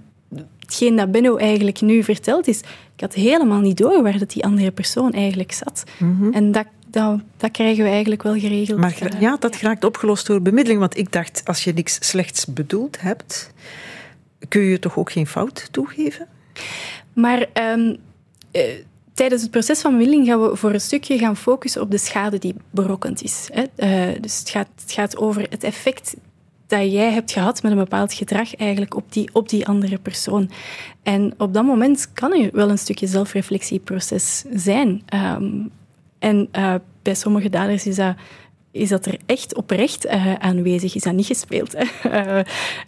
hetgeen 0.59 0.97
dat 0.97 1.11
Benno 1.11 1.37
eigenlijk 1.37 1.81
nu 1.81 2.03
vertelt 2.03 2.49
is, 2.49 2.59
ik 2.94 3.01
had 3.01 3.14
helemaal 3.14 3.61
niet 3.61 3.77
door 3.77 4.03
waar 4.03 4.18
dat 4.18 4.31
die 4.31 4.44
andere 4.44 4.71
persoon 4.71 5.12
eigenlijk 5.12 5.53
zat. 5.53 5.85
Mm 5.99 6.16
-hmm. 6.18 6.33
En 6.33 6.53
dat 6.53 6.66
dat, 6.90 7.20
dat 7.37 7.51
krijgen 7.51 7.85
we 7.85 7.90
eigenlijk 7.90 8.22
wel 8.22 8.38
geregeld. 8.38 8.79
Maar 8.79 8.96
eh, 9.01 9.20
ja, 9.20 9.37
dat 9.37 9.57
raakt 9.57 9.85
opgelost 9.85 10.27
door 10.27 10.42
bemiddeling. 10.42 10.81
Want 10.81 10.96
ik 10.96 11.12
dacht, 11.12 11.42
als 11.44 11.64
je 11.64 11.72
niks 11.72 11.98
slechts 12.09 12.46
bedoeld 12.46 13.01
hebt, 13.01 13.53
kun 14.48 14.62
je 14.62 14.79
toch 14.79 14.96
ook 14.96 15.12
geen 15.12 15.27
fout 15.27 15.68
toegeven? 15.70 16.27
Maar 17.12 17.46
um, 17.55 17.96
uh, 18.53 18.62
tijdens 19.14 19.42
het 19.42 19.51
proces 19.51 19.81
van 19.81 19.90
bemiddeling 19.90 20.27
gaan 20.27 20.42
we 20.42 20.57
voor 20.57 20.72
een 20.72 20.81
stukje 20.81 21.18
gaan 21.18 21.37
focussen 21.37 21.83
op 21.83 21.90
de 21.90 21.98
schade 21.98 22.38
die 22.38 22.55
berokkend 22.70 23.22
is. 23.22 23.48
Hè. 23.53 23.62
Uh, 24.12 24.20
dus 24.20 24.38
het 24.38 24.51
gaat, 24.51 24.68
het 24.81 24.92
gaat 24.92 25.16
over 25.16 25.46
het 25.51 25.64
effect 25.64 26.14
dat 26.66 26.92
jij 26.92 27.12
hebt 27.12 27.33
gehad 27.33 27.62
met 27.62 27.72
een 27.72 27.79
bepaald 27.79 28.12
gedrag 28.12 28.57
eigenlijk 28.57 28.96
op 28.96 29.12
die, 29.12 29.31
op 29.33 29.48
die 29.48 29.66
andere 29.66 29.98
persoon. 29.98 30.51
En 31.03 31.35
op 31.37 31.55
dat 31.55 31.64
moment 31.64 32.12
kan 32.12 32.33
er 32.33 32.51
wel 32.53 32.70
een 32.70 32.79
stukje 32.79 33.07
zelfreflectieproces 33.07 34.44
zijn. 34.53 35.03
Um, 35.14 35.70
en 36.18 36.48
uh, 36.52 36.74
bij 37.02 37.14
sommige 37.14 37.48
daders 37.48 37.87
is 37.87 37.96
dat, 37.96 38.16
is 38.70 38.88
dat 38.88 39.07
er 39.07 39.18
echt 39.26 39.54
oprecht 39.54 40.07
uh, 40.07 40.35
aanwezig, 40.35 40.94
is 40.94 41.02
dat 41.02 41.12
niet 41.12 41.26
gespeeld. 41.26 41.74
Hè? 41.76 41.85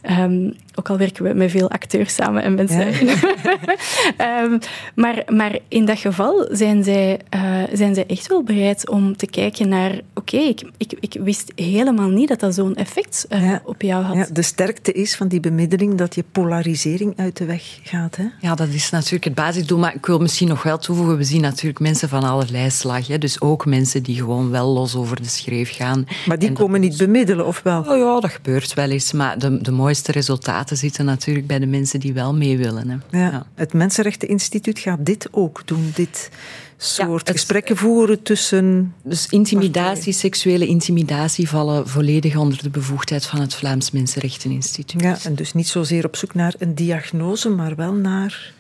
Uh, 0.02 0.22
um, 0.22 0.54
ook 0.74 0.88
al 0.88 0.98
werken 0.98 1.24
we 1.24 1.34
met 1.34 1.50
veel 1.50 1.70
acteurs 1.70 2.14
samen 2.14 2.42
en 2.42 2.54
mensen. 2.54 3.06
Ja. 3.06 4.42
um, 4.42 4.58
maar, 5.02 5.22
maar 5.32 5.58
in 5.68 5.84
dat 5.84 5.98
geval 5.98 6.48
zijn 6.50 6.84
zij, 6.84 7.20
uh, 7.34 7.62
zijn 7.72 7.94
zij 7.94 8.06
echt 8.06 8.26
wel 8.26 8.42
bereid 8.42 8.88
om 8.88 9.16
te 9.16 9.26
kijken 9.26 9.68
naar... 9.68 9.90
Oké, 9.90 10.36
okay, 10.36 10.48
ik, 10.48 10.62
ik, 10.76 10.92
ik 11.00 11.16
wist 11.22 11.52
helemaal 11.54 12.08
niet 12.08 12.28
dat 12.28 12.40
dat 12.40 12.54
zo'n 12.54 12.76
effect 12.76 13.26
ja. 13.28 13.62
op 13.64 13.82
jou 13.82 14.04
had. 14.04 14.16
Ja, 14.16 14.26
de 14.32 14.42
sterkte 14.42 14.92
is 14.92 15.16
van 15.16 15.28
die 15.28 15.40
bemiddeling 15.40 15.94
dat 15.94 16.14
je 16.14 16.24
polarisering 16.32 17.12
uit 17.16 17.36
de 17.36 17.44
weg 17.44 17.78
gaat. 17.82 18.16
Hè? 18.16 18.24
Ja, 18.40 18.54
dat 18.54 18.68
is 18.68 18.90
natuurlijk 18.90 19.24
het 19.24 19.34
basisdoel. 19.34 19.78
Maar 19.78 19.94
ik 19.94 20.06
wil 20.06 20.18
misschien 20.18 20.48
nog 20.48 20.62
wel 20.62 20.78
toevoegen, 20.78 21.16
we 21.16 21.24
zien 21.24 21.40
natuurlijk 21.40 21.80
mensen 21.80 22.08
van 22.08 22.22
allerlei 22.22 22.70
slag. 22.70 23.06
Hè? 23.06 23.18
Dus 23.18 23.40
ook 23.40 23.66
mensen 23.66 24.02
die 24.02 24.16
gewoon 24.16 24.50
wel 24.50 24.68
los 24.68 24.96
over 24.96 25.22
de 25.22 25.28
schreef 25.28 25.69
gaan. 25.70 26.06
Maar 26.26 26.38
die 26.38 26.48
en 26.48 26.54
komen 26.54 26.80
niet 26.80 26.96
bemiddelen, 26.96 27.46
of 27.46 27.62
wel? 27.62 27.80
Oh 27.80 27.98
ja, 27.98 28.20
dat 28.20 28.30
gebeurt 28.30 28.74
wel 28.74 28.90
eens. 28.90 29.12
Maar 29.12 29.38
de, 29.38 29.62
de 29.62 29.70
mooiste 29.70 30.12
resultaten 30.12 30.76
zitten 30.76 31.04
natuurlijk 31.04 31.46
bij 31.46 31.58
de 31.58 31.66
mensen 31.66 32.00
die 32.00 32.12
wel 32.12 32.34
mee 32.34 32.58
willen. 32.58 32.88
Hè. 32.88 33.18
Ja, 33.18 33.30
ja. 33.30 33.46
Het 33.54 33.72
Mensenrechteninstituut 33.72 34.78
gaat 34.78 35.06
dit 35.06 35.28
ook 35.30 35.62
doen, 35.64 35.90
dit 35.94 36.30
soort 36.76 37.26
ja, 37.26 37.32
gesprekken 37.32 37.76
voeren 37.76 38.22
tussen... 38.22 38.94
Dus 39.02 39.26
intimidatie, 39.28 39.94
partijen. 39.94 40.14
seksuele 40.14 40.66
intimidatie 40.66 41.48
vallen 41.48 41.88
volledig 41.88 42.36
onder 42.36 42.62
de 42.62 42.70
bevoegdheid 42.70 43.26
van 43.26 43.40
het 43.40 43.54
Vlaams 43.54 43.90
Mensenrechteninstituut. 43.90 45.02
Ja, 45.02 45.18
en 45.24 45.34
dus 45.34 45.52
niet 45.52 45.68
zozeer 45.68 46.04
op 46.04 46.16
zoek 46.16 46.34
naar 46.34 46.54
een 46.58 46.74
diagnose, 46.74 47.48
maar 47.48 47.76
wel 47.76 47.92
naar... 47.92 48.52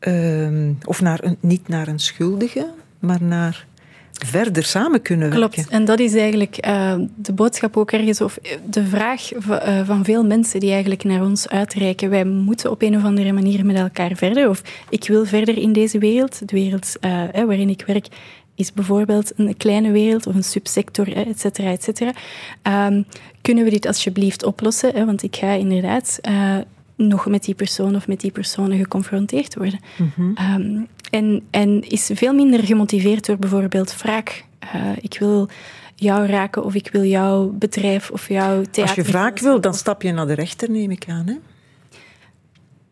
Uh, 0.00 0.70
of 0.84 1.00
naar 1.00 1.18
een, 1.22 1.36
niet 1.40 1.68
naar 1.68 1.88
een 1.88 1.98
schuldige, 1.98 2.70
maar 2.98 3.22
naar 3.22 3.66
verder 4.26 4.64
samen 4.64 5.02
kunnen 5.02 5.30
werken. 5.30 5.50
Klopt, 5.50 5.70
en 5.70 5.84
dat 5.84 5.98
is 5.98 6.14
eigenlijk 6.14 6.66
uh, 6.66 6.94
de 7.16 7.32
boodschap 7.32 7.76
ook 7.76 7.92
ergens, 7.92 8.20
of 8.20 8.38
de 8.70 8.84
vraag 8.84 9.34
uh, 9.34 9.86
van 9.86 10.04
veel 10.04 10.24
mensen 10.24 10.60
die 10.60 10.70
eigenlijk 10.70 11.04
naar 11.04 11.22
ons 11.22 11.48
uitreiken. 11.48 12.10
Wij 12.10 12.24
moeten 12.24 12.70
op 12.70 12.82
een 12.82 12.96
of 12.96 13.04
andere 13.04 13.32
manier 13.32 13.66
met 13.66 13.76
elkaar 13.76 14.16
verder, 14.16 14.48
of 14.48 14.62
ik 14.88 15.08
wil 15.08 15.24
verder 15.24 15.58
in 15.58 15.72
deze 15.72 15.98
wereld. 15.98 16.48
De 16.48 16.56
wereld 16.56 16.96
uh, 17.00 17.22
waarin 17.32 17.68
ik 17.68 17.84
werk 17.86 18.06
is 18.54 18.72
bijvoorbeeld 18.72 19.32
een 19.36 19.56
kleine 19.56 19.90
wereld 19.90 20.26
of 20.26 20.34
een 20.34 20.44
subsector, 20.44 21.16
et 21.16 21.40
cetera, 21.40 21.70
et 21.70 21.82
cetera. 21.82 22.12
Um, 22.86 23.04
kunnen 23.42 23.64
we 23.64 23.70
dit 23.70 23.86
alsjeblieft 23.86 24.44
oplossen? 24.44 24.94
Hè? 24.94 25.04
Want 25.04 25.22
ik 25.22 25.36
ga 25.36 25.52
inderdaad 25.52 26.20
nog 26.96 27.26
met 27.26 27.44
die 27.44 27.54
persoon 27.54 27.96
of 27.96 28.06
met 28.08 28.20
die 28.20 28.30
personen 28.30 28.78
geconfronteerd 28.78 29.54
worden. 29.54 29.80
Mm 29.96 30.12
-hmm. 30.14 30.36
um, 30.54 30.86
en, 31.14 31.42
en 31.50 31.82
is 31.88 32.10
veel 32.14 32.34
minder 32.34 32.64
gemotiveerd 32.64 33.26
door 33.26 33.36
bijvoorbeeld 33.36 33.96
wraak. 34.02 34.44
Uh, 34.74 34.90
ik 35.00 35.16
wil 35.18 35.48
jou 35.94 36.26
raken 36.26 36.64
of 36.64 36.74
ik 36.74 36.88
wil 36.92 37.04
jouw 37.04 37.48
bedrijf 37.48 38.10
of 38.10 38.28
jouw 38.28 38.62
theater. 38.70 38.96
Als 38.96 39.06
je 39.06 39.12
wraak 39.12 39.38
wil, 39.38 39.60
dan 39.60 39.74
stap 39.74 40.02
je 40.02 40.12
naar 40.12 40.26
de 40.26 40.32
rechter, 40.34 40.70
neem 40.70 40.90
ik 40.90 41.04
aan. 41.08 41.26
Hè? 41.26 41.34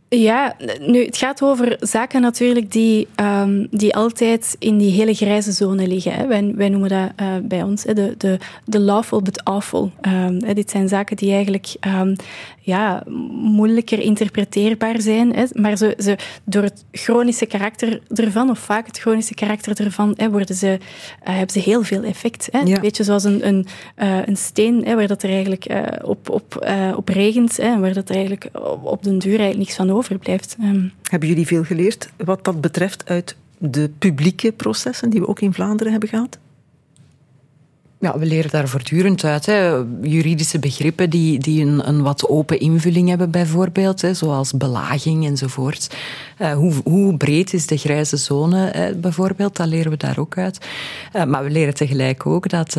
Ja, 0.08 0.56
nu, 0.80 1.04
het 1.04 1.16
gaat 1.16 1.42
over 1.42 1.76
zaken 1.80 2.20
natuurlijk 2.20 2.72
die, 2.72 3.08
um, 3.16 3.66
die 3.70 3.94
altijd 3.94 4.56
in 4.58 4.78
die 4.78 4.90
hele 4.90 5.14
grijze 5.14 5.52
zone 5.52 5.86
liggen. 5.88 6.12
Hè. 6.12 6.26
Wij, 6.26 6.52
wij 6.54 6.68
noemen 6.68 6.88
dat 6.88 7.10
uh, 7.20 7.34
bij 7.42 7.62
ons 7.62 7.84
hè, 7.84 7.94
de, 7.94 8.14
de, 8.18 8.38
de 8.64 8.80
lawful 8.80 9.22
but 9.22 9.44
awful. 9.44 9.92
Um, 10.00 10.42
hè, 10.44 10.54
dit 10.54 10.70
zijn 10.70 10.88
zaken 10.88 11.16
die 11.16 11.32
eigenlijk 11.32 11.74
um, 11.86 12.16
ja, 12.62 13.02
moeilijker 13.42 13.98
interpreteerbaar 13.98 15.00
zijn. 15.00 15.34
Hè. 15.34 15.44
Maar 15.52 15.76
ze, 15.76 15.94
ze, 15.98 16.16
door 16.44 16.62
het 16.62 16.84
chronische 16.92 17.46
karakter 17.46 18.00
ervan, 18.14 18.50
of 18.50 18.58
vaak 18.58 18.86
het 18.86 18.98
chronische 18.98 19.34
karakter 19.34 19.84
ervan, 19.84 20.14
hè, 20.16 20.30
worden 20.30 20.56
ze, 20.56 20.66
uh, 20.66 20.78
hebben 21.20 21.50
ze 21.50 21.58
heel 21.58 21.82
veel 21.82 22.02
effect. 22.02 22.48
Hè. 22.50 22.58
Ja. 22.58 22.74
Een 22.74 22.80
beetje 22.80 23.04
zoals 23.04 23.24
een, 23.24 23.46
een, 23.46 23.66
uh, 23.98 24.26
een 24.26 24.36
steen, 24.36 24.84
hè, 24.84 24.94
waar 24.94 25.06
dat 25.06 25.22
er 25.22 25.30
eigenlijk 25.30 25.66
op, 26.02 26.30
op, 26.30 26.72
op 26.96 27.08
regent, 27.08 27.56
hè, 27.56 27.78
waar 27.78 27.94
dat 27.94 28.08
er 28.08 28.14
eigenlijk 28.14 28.48
op 28.82 29.02
den 29.02 29.18
duur 29.18 29.38
eigenlijk 29.38 29.58
niks 29.58 29.76
van 29.76 29.90
overblijft. 29.90 30.56
Um. 30.62 30.92
Hebben 31.10 31.28
jullie 31.28 31.46
veel 31.46 31.64
geleerd 31.64 32.08
wat 32.16 32.44
dat 32.44 32.60
betreft 32.60 33.02
uit 33.06 33.36
de 33.58 33.90
publieke 33.98 34.52
processen 34.52 35.10
die 35.10 35.20
we 35.20 35.28
ook 35.28 35.40
in 35.40 35.52
Vlaanderen 35.52 35.92
hebben 35.92 36.08
gehad? 36.10 36.38
Ja, 38.02 38.18
we 38.18 38.26
leren 38.26 38.50
daar 38.50 38.68
voortdurend 38.68 39.24
uit. 39.24 39.46
Hè. 39.46 39.82
Juridische 40.02 40.58
begrippen 40.58 41.10
die, 41.10 41.38
die 41.38 41.64
een, 41.64 41.88
een 41.88 42.02
wat 42.02 42.28
open 42.28 42.60
invulling 42.60 43.08
hebben, 43.08 43.30
bijvoorbeeld, 43.30 44.00
hè, 44.00 44.14
zoals 44.14 44.52
belaging 44.52 45.26
enzovoort. 45.26 45.96
Uh, 46.38 46.52
hoe, 46.52 46.72
hoe 46.84 47.16
breed 47.16 47.52
is 47.52 47.66
de 47.66 47.76
grijze 47.76 48.16
zone, 48.16 48.70
hè, 48.72 48.94
bijvoorbeeld, 48.94 49.56
dat 49.56 49.66
leren 49.66 49.90
we 49.90 49.96
daar 49.96 50.18
ook 50.18 50.38
uit. 50.38 50.58
Uh, 51.16 51.24
maar 51.24 51.44
we 51.44 51.50
leren 51.50 51.74
tegelijk 51.74 52.26
ook 52.26 52.48
dat 52.48 52.76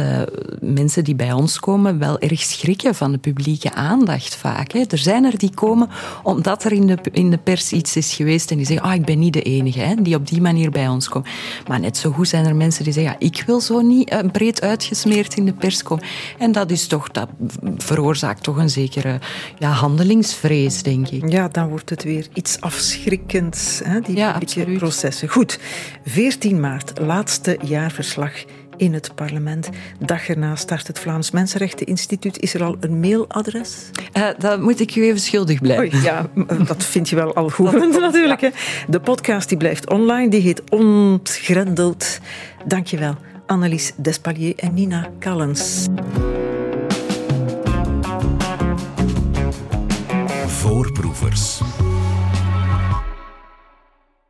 mensen 0.59 1.03
die 1.03 1.15
bij 1.15 1.31
ons 1.31 1.59
komen 1.59 1.99
wel 1.99 2.19
erg 2.19 2.41
schrikken 2.41 2.95
van 2.95 3.12
de 3.12 3.17
publieke 3.17 3.73
aandacht 3.73 4.36
vaak. 4.36 4.71
Hè. 4.71 4.83
Er 4.89 4.97
zijn 4.97 5.23
er 5.23 5.38
die 5.38 5.53
komen 5.53 5.89
omdat 6.23 6.63
er 6.63 6.71
in 6.71 6.88
de, 6.88 6.97
in 7.12 7.29
de 7.29 7.38
pers 7.38 7.71
iets 7.71 7.95
is 7.95 8.13
geweest 8.13 8.51
en 8.51 8.57
die 8.57 8.65
zeggen, 8.65 8.86
ah, 8.86 8.93
ik 8.93 9.05
ben 9.05 9.19
niet 9.19 9.33
de 9.33 9.41
enige 9.41 9.79
hè, 9.79 9.95
die 10.01 10.15
op 10.15 10.27
die 10.27 10.41
manier 10.41 10.71
bij 10.71 10.88
ons 10.88 11.09
komen. 11.09 11.29
Maar 11.67 11.79
net 11.79 11.97
zo 11.97 12.12
goed 12.12 12.27
zijn 12.27 12.45
er 12.45 12.55
mensen 12.55 12.83
die 12.83 12.93
zeggen, 12.93 13.12
ja, 13.19 13.27
ik 13.27 13.43
wil 13.45 13.62
zo 13.62 13.81
niet 13.81 14.31
breed 14.31 14.62
uitgesmeerd 14.62 15.12
in 15.36 15.45
de 15.45 15.54
pers 15.54 15.84
komen. 15.84 16.06
En 16.38 16.52
dat 16.52 16.71
is 16.71 16.88
toch, 16.88 17.12
dat 17.12 17.30
veroorzaakt 17.78 18.43
toch 18.43 18.58
een 18.58 18.69
zekere 18.69 19.19
ja, 19.60 19.69
handelingsvrees, 19.69 20.84
denk 20.84 21.10
ik. 21.10 21.32
Ja, 21.32 21.47
dan 21.47 21.69
wordt 21.69 21.89
het 21.89 22.04
weer 22.04 22.28
iets 22.34 22.62
afschrikkends, 22.62 23.82
hè, 23.84 23.99
die 23.99 24.15
ja, 24.15 24.39
processen. 24.78 25.30
Goed, 25.30 25.60
14 26.06 26.60
maart, 26.60 26.99
laatste 26.99 27.58
jaarverslag 27.65 28.32
in 28.78 28.93
het 28.93 29.15
parlement. 29.15 29.69
Dag 29.99 30.30
erna 30.30 30.56
start 30.56 30.88
het 30.88 30.99
Vlaams 30.99 31.32
Mensenrechteninstituut. 31.32 32.39
Is 32.39 32.54
er 32.54 32.63
al 32.63 32.76
een 32.80 32.99
mailadres? 32.99 33.89
Uh, 34.17 34.28
dat 34.38 34.62
moet 34.62 34.80
ik 34.80 34.95
u 34.95 35.04
even 35.04 35.19
schuldig 35.19 35.60
blijven. 35.60 35.97
Oei, 35.97 36.04
ja, 36.04 36.30
dat 36.65 36.84
vind 36.84 37.10
je 37.10 37.15
wel 37.15 37.36
al 37.36 37.49
goed 37.49 37.71
natuurlijk. 37.99 38.41
Hè. 38.41 38.49
De 38.88 38.99
podcast 38.99 39.49
die 39.49 39.58
blijft 39.58 39.89
online, 39.89 40.30
die 40.30 40.41
heet 40.41 40.62
Ontgrendeld. 40.69 42.19
Dank 42.65 42.88
je 42.88 42.97
wel. 42.97 43.15
Annelies 43.53 43.93
Despalier 43.97 44.55
en 44.57 44.73
Nina 44.73 45.11
Callens. 45.19 45.87
Voorproevers. 50.47 51.61